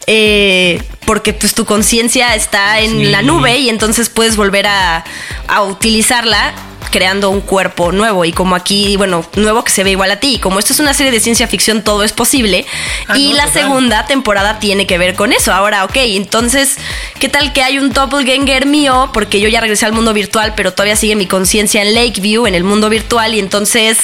Eh, 0.08 0.82
porque 1.06 1.34
pues 1.34 1.54
tu 1.54 1.66
conciencia 1.66 2.36
está 2.36 2.80
en 2.80 3.12
la 3.12 3.22
nube 3.22 3.58
y 3.58 3.70
entonces 3.70 4.10
puedes 4.10 4.36
volver 4.36 4.66
a, 4.68 5.04
a 5.48 5.64
utilizarla 5.64 6.54
creando 6.96 7.30
un 7.30 7.42
cuerpo 7.42 7.92
nuevo 7.92 8.24
y 8.24 8.32
como 8.32 8.56
aquí, 8.56 8.96
bueno, 8.96 9.26
nuevo 9.36 9.66
que 9.66 9.72
se 9.74 9.84
ve 9.84 9.92
igual 9.92 10.12
a 10.12 10.22
ti. 10.22 10.40
Como 10.40 10.60
esto 10.60 10.72
es 10.72 10.80
una 10.80 10.94
serie 10.94 11.12
de 11.12 11.20
ciencia 11.20 11.46
ficción, 11.46 11.84
todo 11.84 12.06
es 12.06 12.14
posible. 12.14 12.66
Ah, 13.10 13.18
y 13.18 13.34
la 13.34 13.52
segunda 13.52 14.06
temporada 14.06 14.60
tiene 14.60 14.88
que 14.88 14.98
ver 14.98 15.14
con 15.14 15.34
eso. 15.34 15.52
Ahora, 15.52 15.84
ok, 15.84 15.98
entonces, 15.98 16.78
¿qué 17.20 17.28
tal 17.28 17.52
que 17.52 17.62
hay 17.64 17.80
un 17.80 17.92
doppelganger 17.92 18.66
mío? 18.66 19.10
Porque 19.14 19.42
yo 19.42 19.50
ya 19.50 19.60
regresé 19.60 19.86
al 19.86 19.92
mundo 19.92 20.14
virtual, 20.14 20.54
pero 20.56 20.72
todavía 20.72 20.96
sigue 20.96 21.18
mi 21.18 21.26
conciencia 21.26 21.82
en 21.82 21.94
Lakeview, 21.94 22.48
en 22.48 22.56
el 22.56 22.64
mundo 22.64 22.90
virtual, 22.90 23.34
y 23.34 23.40
entonces 23.40 23.98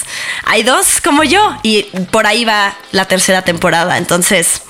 hay 0.43 0.63
dos 0.63 0.99
como 1.01 1.23
yo. 1.23 1.57
Y 1.63 1.83
por 2.11 2.27
ahí 2.27 2.43
va 2.43 2.75
la 2.91 3.05
tercera 3.05 3.43
temporada. 3.43 3.97
Entonces... 3.97 4.63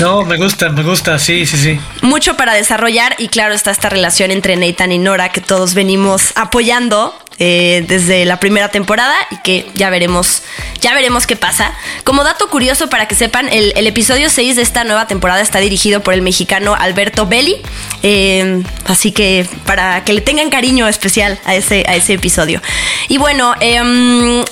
No, 0.00 0.24
me 0.24 0.36
gusta, 0.36 0.70
me 0.70 0.82
gusta, 0.82 1.18
sí, 1.18 1.46
sí, 1.46 1.56
sí. 1.56 1.80
Mucho 2.02 2.36
para 2.36 2.54
desarrollar 2.54 3.14
y 3.18 3.28
claro 3.28 3.54
está 3.54 3.70
esta 3.70 3.88
relación 3.88 4.30
entre 4.30 4.56
Nathan 4.56 4.92
y 4.92 4.98
Nora 4.98 5.28
que 5.28 5.40
todos 5.40 5.74
venimos 5.74 6.32
apoyando 6.34 7.14
eh, 7.38 7.84
desde 7.88 8.24
la 8.24 8.38
primera 8.38 8.68
temporada 8.68 9.14
y 9.30 9.36
que 9.38 9.66
ya 9.74 9.90
veremos, 9.90 10.42
ya 10.80 10.94
veremos 10.94 11.26
qué 11.26 11.36
pasa. 11.36 11.74
Como 12.02 12.24
dato 12.24 12.48
curioso 12.48 12.88
para 12.88 13.06
que 13.06 13.14
sepan, 13.14 13.48
el, 13.48 13.86
episodio 13.86 14.30
6 14.30 14.56
de 14.56 14.62
esta 14.62 14.84
nueva 14.84 15.06
temporada 15.06 15.40
está 15.40 15.58
dirigido 15.58 16.00
por 16.00 16.14
el 16.14 16.22
mexicano 16.22 16.74
Alberto 16.74 17.26
Belli, 17.26 17.56
eh, 18.02 18.62
así 18.86 19.12
que 19.12 19.46
para 19.66 20.04
que 20.04 20.12
le 20.12 20.20
tengan 20.20 20.50
cariño 20.50 20.88
especial 20.88 21.38
a 21.44 21.54
ese, 21.54 21.84
a 21.88 21.94
ese 21.94 22.14
episodio. 22.14 22.60
Y 23.08 23.18
bueno, 23.18 23.54
eh, 23.60 24.44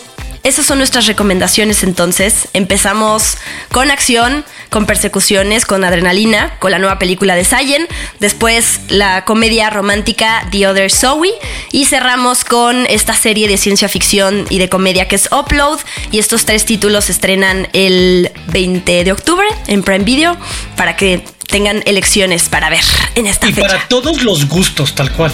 esas 0.42 0.66
son 0.66 0.78
nuestras 0.78 1.06
recomendaciones 1.06 1.82
entonces. 1.82 2.48
Empezamos 2.52 3.38
con 3.70 3.90
acción, 3.90 4.44
con 4.70 4.86
persecuciones, 4.86 5.66
con 5.66 5.84
adrenalina, 5.84 6.58
con 6.58 6.72
la 6.72 6.78
nueva 6.78 6.98
película 6.98 7.34
de 7.34 7.44
Sayen, 7.44 7.86
después 8.18 8.80
la 8.88 9.24
comedia 9.24 9.70
romántica 9.70 10.46
The 10.50 10.66
Other 10.66 10.90
Zoe 10.90 11.30
y 11.70 11.84
cerramos 11.84 12.44
con 12.44 12.86
esta 12.86 13.14
serie 13.14 13.46
de 13.48 13.56
ciencia 13.56 13.88
ficción 13.88 14.46
y 14.50 14.58
de 14.58 14.68
comedia 14.68 15.08
que 15.08 15.16
es 15.16 15.28
Upload 15.30 15.78
y 16.10 16.18
estos 16.18 16.44
tres 16.44 16.64
títulos 16.64 17.04
se 17.04 17.12
estrenan 17.12 17.68
el 17.72 18.30
20 18.48 19.04
de 19.04 19.12
octubre 19.12 19.46
en 19.68 19.82
Prime 19.82 20.04
Video 20.04 20.36
para 20.76 20.96
que 20.96 21.24
tengan 21.48 21.82
elecciones 21.86 22.48
para 22.48 22.70
ver 22.70 22.84
en 23.14 23.26
esta 23.26 23.48
y 23.48 23.52
fecha. 23.52 23.68
para 23.68 23.88
todos 23.88 24.22
los 24.22 24.48
gustos, 24.48 24.94
tal 24.94 25.12
cual. 25.12 25.32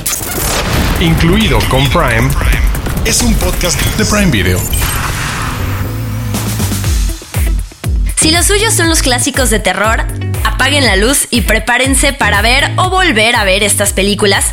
Incluido 1.01 1.61
con 1.69 1.89
Prime, 1.89 2.29
es 3.05 3.23
un 3.23 3.35
podcast 3.35 3.81
de 3.97 4.05
Prime 4.05 4.31
Video. 4.31 4.61
Si 8.17 8.31
los 8.31 8.47
suyos 8.47 8.75
son 8.75 8.89
los 8.89 9.03
clásicos 9.03 9.51
de 9.51 9.59
terror, 9.59 10.05
apaguen 10.45 10.85
la 10.85 10.97
luz 10.97 11.29
y 11.31 11.43
prepárense 11.43 12.13
para 12.13 12.43
ver 12.43 12.71
o 12.77 12.91
volver 12.91 13.37
a 13.37 13.45
ver 13.45 13.63
estas 13.63 13.93
películas 13.93 14.47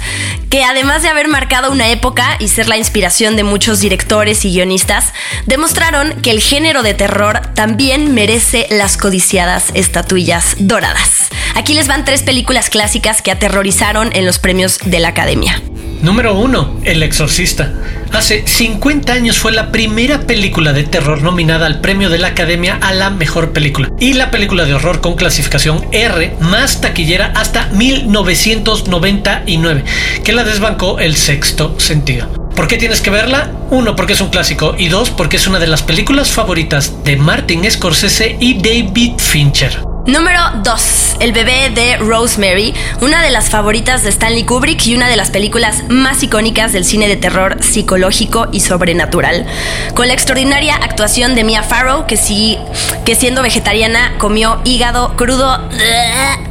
que 0.49 0.63
además 0.63 1.01
de 1.01 1.09
haber 1.09 1.27
marcado 1.27 1.71
una 1.71 1.89
época 1.89 2.37
y 2.39 2.47
ser 2.47 2.69
la 2.69 2.77
inspiración 2.77 3.35
de 3.35 3.43
muchos 3.43 3.79
directores 3.81 4.45
y 4.45 4.51
guionistas, 4.51 5.13
demostraron 5.45 6.21
que 6.21 6.31
el 6.31 6.39
género 6.39 6.83
de 6.83 6.93
terror 6.93 7.41
también 7.55 8.13
merece 8.13 8.67
las 8.69 8.97
codiciadas 8.97 9.65
estatuillas 9.73 10.55
doradas. 10.59 11.29
Aquí 11.55 11.73
les 11.73 11.87
van 11.87 12.05
tres 12.05 12.23
películas 12.23 12.69
clásicas 12.69 13.21
que 13.21 13.31
aterrorizaron 13.31 14.11
en 14.13 14.25
los 14.25 14.39
premios 14.39 14.79
de 14.85 14.99
la 14.99 15.09
Academia. 15.09 15.61
Número 16.05 16.35
1. 16.35 16.81
El 16.83 17.01
Exorcista. 17.01 17.73
Hace 18.13 18.45
50 18.45 19.11
años 19.11 19.39
fue 19.39 19.51
la 19.51 19.71
primera 19.71 20.19
película 20.19 20.71
de 20.71 20.83
terror 20.83 21.23
nominada 21.23 21.65
al 21.65 21.81
premio 21.81 22.11
de 22.11 22.19
la 22.19 22.27
Academia 22.27 22.77
a 22.79 22.93
la 22.93 23.09
mejor 23.09 23.53
película 23.53 23.89
y 23.99 24.13
la 24.13 24.29
película 24.29 24.65
de 24.65 24.75
horror 24.75 25.01
con 25.01 25.15
clasificación 25.15 25.83
R 25.91 26.35
más 26.41 26.79
taquillera 26.79 27.33
hasta 27.35 27.69
1999, 27.69 29.83
que 30.23 30.33
la 30.33 30.43
desbancó 30.43 30.99
el 30.99 31.15
sexto 31.15 31.79
sentido. 31.79 32.27
¿Por 32.55 32.67
qué 32.67 32.77
tienes 32.77 33.01
que 33.01 33.09
verla? 33.09 33.51
Uno, 33.71 33.95
porque 33.95 34.13
es 34.13 34.21
un 34.21 34.29
clásico 34.29 34.75
y 34.77 34.89
dos, 34.89 35.09
porque 35.09 35.37
es 35.37 35.47
una 35.47 35.57
de 35.57 35.65
las 35.65 35.81
películas 35.81 36.29
favoritas 36.29 37.03
de 37.03 37.17
Martin 37.17 37.63
Scorsese 37.71 38.37
y 38.39 38.61
David 38.61 39.13
Fincher. 39.17 39.94
Número 40.05 40.39
2. 40.63 41.15
El 41.19 41.33
bebé 41.33 41.71
de 41.71 41.97
Rosemary, 41.97 42.75
una 43.01 43.23
de 43.23 43.31
las 43.31 43.49
favoritas 43.49 44.03
de 44.03 44.09
Stanley 44.09 44.43
Kubrick 44.43 44.85
y 44.85 44.93
una 44.93 45.09
de 45.09 45.15
las 45.15 45.31
películas 45.31 45.83
más 45.89 46.21
icónicas 46.21 46.73
del 46.73 46.85
cine 46.85 47.07
de 47.07 47.15
terror 47.15 47.57
psicológico 47.63 48.47
y 48.51 48.59
sobrenatural. 48.59 49.47
Con 49.95 50.07
la 50.07 50.13
extraordinaria 50.13 50.75
actuación 50.75 51.33
de 51.33 51.43
Mia 51.43 51.63
Farrow, 51.63 52.05
que, 52.05 52.17
sí, 52.17 52.59
que 53.03 53.15
siendo 53.15 53.41
vegetariana 53.41 54.15
comió 54.19 54.61
hígado 54.63 55.15
crudo 55.15 55.59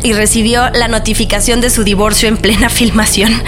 y 0.03 0.13
recibió 0.15 0.71
la 0.71 0.89
notificación 0.89 1.61
de 1.61 1.71
su 1.71 1.85
divorcio 1.85 2.29
en 2.29 2.39
plena 2.39 2.69
filmación. 2.71 3.41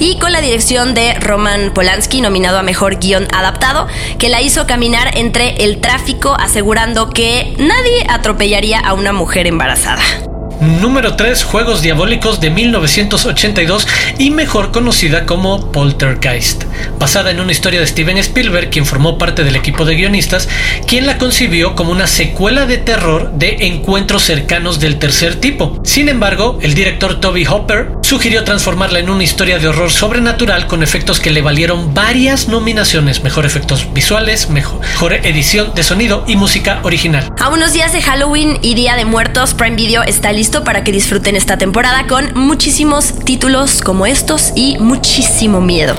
Y 0.00 0.18
con 0.18 0.32
la 0.32 0.40
dirección 0.40 0.92
de 0.92 1.14
Roman 1.14 1.72
Polanski, 1.72 2.20
nominado 2.20 2.58
a 2.58 2.62
Mejor 2.62 2.96
Guión 2.96 3.28
Adaptado, 3.32 3.86
que 4.18 4.28
la 4.28 4.42
hizo 4.42 4.66
caminar 4.66 5.16
entre 5.16 5.64
el 5.64 5.80
tráfico 5.80 6.34
asegurando 6.38 7.10
que 7.10 7.54
nadie 7.58 8.04
atropellaría 8.08 8.80
a 8.80 8.92
una 8.92 9.12
mujer 9.12 9.46
en 9.46 9.53
embarazada. 9.54 10.33
Número 10.60 11.16
3, 11.16 11.42
Juegos 11.44 11.82
Diabólicos 11.82 12.40
de 12.40 12.50
1982 12.50 13.86
y 14.18 14.30
mejor 14.30 14.70
conocida 14.70 15.26
como 15.26 15.72
Poltergeist, 15.72 16.64
basada 16.98 17.30
en 17.30 17.40
una 17.40 17.52
historia 17.52 17.80
de 17.80 17.86
Steven 17.86 18.18
Spielberg, 18.18 18.70
quien 18.70 18.86
formó 18.86 19.18
parte 19.18 19.44
del 19.44 19.56
equipo 19.56 19.84
de 19.84 19.96
guionistas, 19.96 20.48
quien 20.86 21.06
la 21.06 21.18
concibió 21.18 21.74
como 21.74 21.90
una 21.90 22.06
secuela 22.06 22.66
de 22.66 22.78
terror 22.78 23.32
de 23.32 23.56
encuentros 23.66 24.22
cercanos 24.22 24.80
del 24.80 24.98
tercer 24.98 25.40
tipo. 25.40 25.80
Sin 25.84 26.08
embargo, 26.08 26.58
el 26.62 26.74
director 26.74 27.20
Toby 27.20 27.46
Hopper 27.46 27.92
sugirió 28.02 28.44
transformarla 28.44 29.00
en 29.00 29.10
una 29.10 29.24
historia 29.24 29.58
de 29.58 29.68
horror 29.68 29.90
sobrenatural 29.90 30.66
con 30.66 30.82
efectos 30.82 31.20
que 31.20 31.30
le 31.30 31.42
valieron 31.42 31.94
varias 31.94 32.48
nominaciones, 32.48 33.22
mejor 33.22 33.44
efectos 33.44 33.92
visuales, 33.92 34.50
mejor 34.50 35.14
edición 35.14 35.72
de 35.74 35.82
sonido 35.82 36.24
y 36.26 36.36
música 36.36 36.80
original. 36.82 37.32
A 37.40 37.48
unos 37.48 37.72
días 37.72 37.92
de 37.92 38.02
Halloween 38.02 38.58
y 38.62 38.74
Día 38.74 38.96
de 38.96 39.04
Muertos, 39.04 39.54
Prime 39.54 39.76
Video 39.76 40.02
está 40.02 40.32
listo 40.44 40.62
para 40.62 40.84
que 40.84 40.92
disfruten 40.92 41.36
esta 41.36 41.56
temporada 41.56 42.06
con 42.06 42.34
muchísimos 42.34 43.18
títulos 43.24 43.80
como 43.80 44.04
estos 44.04 44.52
y 44.54 44.76
muchísimo 44.78 45.62
miedo. 45.62 45.96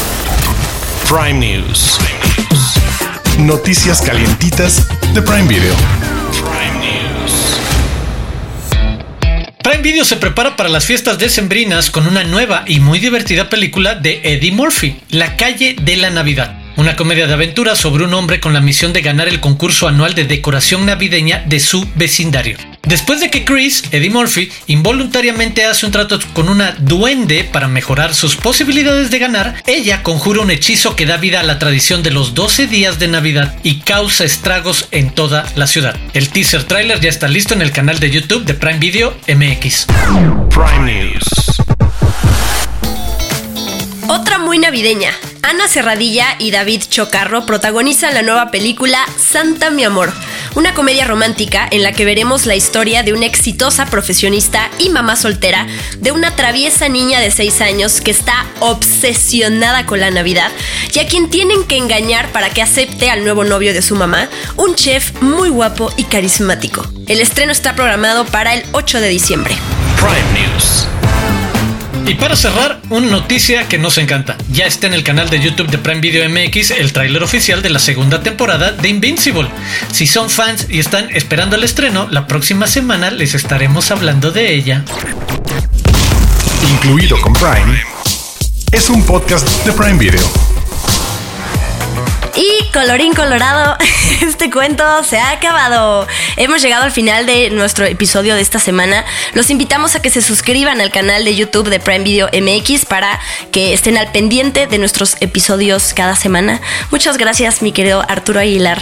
Prime 1.09 1.33
News. 1.33 1.97
Noticias 3.39 4.03
calientitas 4.03 4.87
de 5.15 5.21
Prime 5.23 5.47
Video. 5.47 5.73
Prime 9.63 9.81
Video 9.81 10.05
se 10.05 10.17
prepara 10.17 10.55
para 10.55 10.69
las 10.69 10.85
fiestas 10.85 11.17
decembrinas 11.17 11.89
con 11.89 12.05
una 12.05 12.23
nueva 12.23 12.65
y 12.67 12.79
muy 12.79 12.99
divertida 12.99 13.49
película 13.49 13.95
de 13.95 14.21
Eddie 14.23 14.51
Murphy, 14.51 15.01
La 15.09 15.37
calle 15.37 15.75
de 15.81 15.97
la 15.97 16.11
Navidad 16.11 16.61
una 16.77 16.97
comedia 16.97 17.25
de 17.25 17.33
aventura 17.33 17.73
sobre 17.73 18.03
un 18.03 18.13
hombre 18.13 18.41
con 18.41 18.53
la 18.53 18.59
misión 18.59 18.91
de 18.91 19.01
ganar 19.01 19.29
el 19.29 19.39
concurso 19.39 19.87
anual 19.87 20.13
de 20.13 20.25
decoración 20.25 20.85
navideña 20.85 21.41
de 21.47 21.61
su 21.61 21.87
vecindario. 21.95 22.57
Después 22.85 23.19
de 23.19 23.29
que 23.29 23.45
Chris, 23.45 23.83
Eddie 23.91 24.09
Murphy, 24.09 24.51
involuntariamente 24.67 25.65
hace 25.65 25.85
un 25.85 25.91
trato 25.91 26.19
con 26.33 26.49
una 26.49 26.75
duende 26.77 27.43
para 27.43 27.67
mejorar 27.67 28.13
sus 28.13 28.35
posibilidades 28.35 29.09
de 29.09 29.19
ganar, 29.19 29.55
ella 29.65 30.03
conjura 30.03 30.41
un 30.41 30.51
hechizo 30.51 30.95
que 30.95 31.05
da 31.05 31.17
vida 31.17 31.39
a 31.39 31.43
la 31.43 31.59
tradición 31.59 32.03
de 32.03 32.11
los 32.11 32.33
12 32.35 32.67
días 32.67 32.99
de 32.99 33.07
Navidad 33.07 33.55
y 33.63 33.79
causa 33.79 34.23
estragos 34.23 34.87
en 34.91 35.09
toda 35.09 35.45
la 35.55 35.67
ciudad. 35.67 35.95
El 36.13 36.29
teaser 36.29 36.63
trailer 36.63 36.99
ya 36.99 37.09
está 37.09 37.27
listo 37.27 37.53
en 37.53 37.61
el 37.61 37.71
canal 37.71 37.99
de 37.99 38.11
YouTube 38.11 38.45
de 38.45 38.53
Prime 38.53 38.79
Video 38.79 39.17
MX. 39.27 39.87
Prime 40.49 41.11
News. 41.11 41.23
Otra 44.07 44.37
muy 44.37 44.59
navideña. 44.59 45.11
Ana 45.45 45.67
Serradilla 45.67 46.37
y 46.39 46.49
David 46.49 46.85
Chocarro 46.89 47.45
protagonizan 47.45 48.15
la 48.15 48.23
nueva 48.23 48.49
película 48.49 49.05
Santa 49.15 49.69
mi 49.69 49.83
amor, 49.83 50.11
una 50.55 50.73
comedia 50.73 51.05
romántica 51.05 51.67
en 51.69 51.83
la 51.83 51.91
que 51.91 52.03
veremos 52.03 52.47
la 52.47 52.55
historia 52.55 53.03
de 53.03 53.13
una 53.13 53.27
exitosa 53.27 53.85
profesionista 53.85 54.71
y 54.79 54.89
mamá 54.89 55.15
soltera 55.15 55.67
de 55.99 56.11
una 56.11 56.35
traviesa 56.35 56.89
niña 56.89 57.19
de 57.19 57.29
6 57.29 57.61
años 57.61 58.01
que 58.01 58.09
está 58.09 58.47
obsesionada 58.59 59.85
con 59.85 59.99
la 59.99 60.09
Navidad 60.09 60.49
y 60.91 60.97
a 60.97 61.05
quien 61.05 61.29
tienen 61.29 61.63
que 61.65 61.77
engañar 61.77 62.31
para 62.31 62.49
que 62.49 62.63
acepte 62.63 63.11
al 63.11 63.23
nuevo 63.23 63.43
novio 63.43 63.71
de 63.71 63.83
su 63.83 63.93
mamá, 63.95 64.29
un 64.57 64.73
chef 64.73 65.21
muy 65.21 65.49
guapo 65.49 65.93
y 65.95 66.05
carismático. 66.05 66.83
El 67.05 67.21
estreno 67.21 67.51
está 67.51 67.75
programado 67.75 68.25
para 68.25 68.55
el 68.55 68.65
8 68.71 68.99
de 68.99 69.09
diciembre. 69.09 69.55
Prime 69.99 70.41
News. 70.41 70.87
Y 72.07 72.13
para 72.15 72.35
cerrar, 72.35 72.79
una 72.89 73.07
noticia 73.07 73.67
que 73.67 73.79
nos 73.79 73.97
encanta. 73.97 74.37
Ya 74.51 74.65
está 74.65 74.85
en 74.85 74.93
el 74.93 75.03
canal 75.03 75.29
de 75.29 75.39
YouTube 75.39 75.69
de 75.69 75.79
Prime 75.79 76.01
Video 76.01 76.29
MX 76.29 76.71
el 76.71 76.93
tráiler 76.93 77.23
oficial 77.23 77.63
de 77.63 77.71
la 77.71 77.79
segunda 77.79 78.21
temporada 78.21 78.71
de 78.71 78.89
Invincible. 78.89 79.49
Si 79.91 80.05
son 80.05 80.29
fans 80.29 80.67
y 80.69 80.77
están 80.77 81.09
esperando 81.15 81.55
el 81.55 81.63
estreno, 81.63 82.07
la 82.11 82.27
próxima 82.27 82.67
semana 82.67 83.09
les 83.09 83.33
estaremos 83.33 83.89
hablando 83.89 84.31
de 84.31 84.53
ella. 84.53 84.83
Incluido 86.69 87.19
con 87.21 87.33
Prime. 87.33 87.81
Es 88.71 88.89
un 88.89 89.03
podcast 89.03 89.47
de 89.65 89.71
Prime 89.71 89.97
Video. 89.97 90.54
Y 92.35 92.71
colorín 92.73 93.13
colorado, 93.13 93.77
este 94.21 94.49
cuento 94.49 94.83
se 95.03 95.17
ha 95.17 95.31
acabado. 95.31 96.05
Hemos 96.35 96.61
llegado 96.61 96.83
al 96.83 96.91
final 96.91 97.25
de 97.25 97.49
nuestro 97.49 97.85
episodio 97.85 98.35
de 98.35 98.41
esta 98.41 98.59
semana. 98.59 99.05
Los 99.33 99.49
invitamos 99.49 99.95
a 99.95 100.01
que 100.01 100.09
se 100.09 100.21
suscriban 100.21 100.81
al 100.81 100.91
canal 100.91 101.23
de 101.23 101.35
YouTube 101.35 101.69
de 101.69 101.79
Prime 101.79 102.03
Video 102.03 102.29
MX 102.33 102.85
para 102.85 103.19
que 103.51 103.73
estén 103.73 103.97
al 103.97 104.11
pendiente 104.11 104.67
de 104.67 104.77
nuestros 104.77 105.15
episodios 105.21 105.93
cada 105.93 106.15
semana. 106.15 106.59
Muchas 106.91 107.17
gracias, 107.17 107.61
mi 107.61 107.71
querido 107.71 108.03
Arturo 108.07 108.41
Aguilar. 108.41 108.81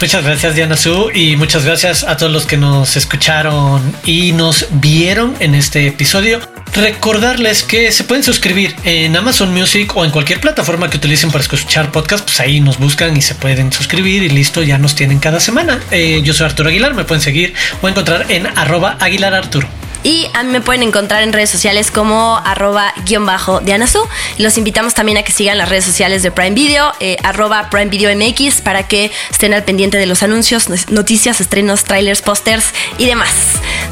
Muchas 0.00 0.24
gracias 0.24 0.54
Diana 0.54 0.76
Su 0.76 1.10
y 1.14 1.36
muchas 1.36 1.64
gracias 1.64 2.02
a 2.02 2.16
todos 2.16 2.32
los 2.32 2.46
que 2.46 2.56
nos 2.56 2.96
escucharon 2.96 3.94
y 4.04 4.32
nos 4.32 4.66
vieron 4.70 5.36
en 5.38 5.54
este 5.54 5.86
episodio. 5.86 6.53
Recordarles 6.74 7.62
que 7.62 7.92
se 7.92 8.02
pueden 8.02 8.24
suscribir 8.24 8.74
en 8.82 9.16
Amazon 9.16 9.54
Music 9.54 9.94
o 9.94 10.04
en 10.04 10.10
cualquier 10.10 10.40
plataforma 10.40 10.90
que 10.90 10.96
utilicen 10.96 11.30
para 11.30 11.42
escuchar 11.42 11.92
podcast, 11.92 12.24
pues 12.24 12.40
ahí 12.40 12.60
nos 12.60 12.78
buscan 12.78 13.16
y 13.16 13.22
se 13.22 13.36
pueden 13.36 13.72
suscribir 13.72 14.24
y 14.24 14.28
listo, 14.28 14.60
ya 14.60 14.76
nos 14.76 14.96
tienen 14.96 15.20
cada 15.20 15.38
semana. 15.38 15.78
Eh, 15.92 16.20
yo 16.24 16.34
soy 16.34 16.46
Arturo 16.46 16.70
Aguilar, 16.70 16.94
me 16.94 17.04
pueden 17.04 17.22
seguir 17.22 17.54
o 17.80 17.88
encontrar 17.88 18.26
en 18.28 18.48
arroba 18.58 18.96
Aguilar 18.98 19.34
Arturo. 19.34 19.68
Y 20.04 20.28
a 20.34 20.44
mí 20.44 20.52
me 20.52 20.60
pueden 20.60 20.82
encontrar 20.82 21.22
en 21.22 21.32
redes 21.32 21.50
sociales 21.50 21.90
como 21.90 22.36
arroba 22.44 22.92
guion 23.06 23.26
bajo 23.26 23.60
Dianasu. 23.60 24.06
Los 24.38 24.58
invitamos 24.58 24.94
también 24.94 25.18
a 25.18 25.22
que 25.22 25.32
sigan 25.32 25.58
las 25.58 25.68
redes 25.68 25.84
sociales 25.84 26.22
de 26.22 26.30
Prime 26.30 26.52
Video, 26.52 26.92
eh, 27.00 27.16
arroba 27.24 27.70
Prime 27.70 27.86
Video 27.86 28.14
MX, 28.14 28.60
para 28.60 28.86
que 28.86 29.10
estén 29.30 29.54
al 29.54 29.64
pendiente 29.64 29.98
de 29.98 30.06
los 30.06 30.22
anuncios, 30.22 30.68
noticias, 30.90 31.40
estrenos, 31.40 31.84
trailers, 31.84 32.22
pósters 32.22 32.66
y 32.98 33.06
demás. 33.06 33.30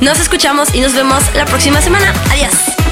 Nos 0.00 0.20
escuchamos 0.20 0.74
y 0.74 0.80
nos 0.80 0.92
vemos 0.92 1.22
la 1.34 1.46
próxima 1.46 1.80
semana. 1.80 2.12
Adiós. 2.30 2.91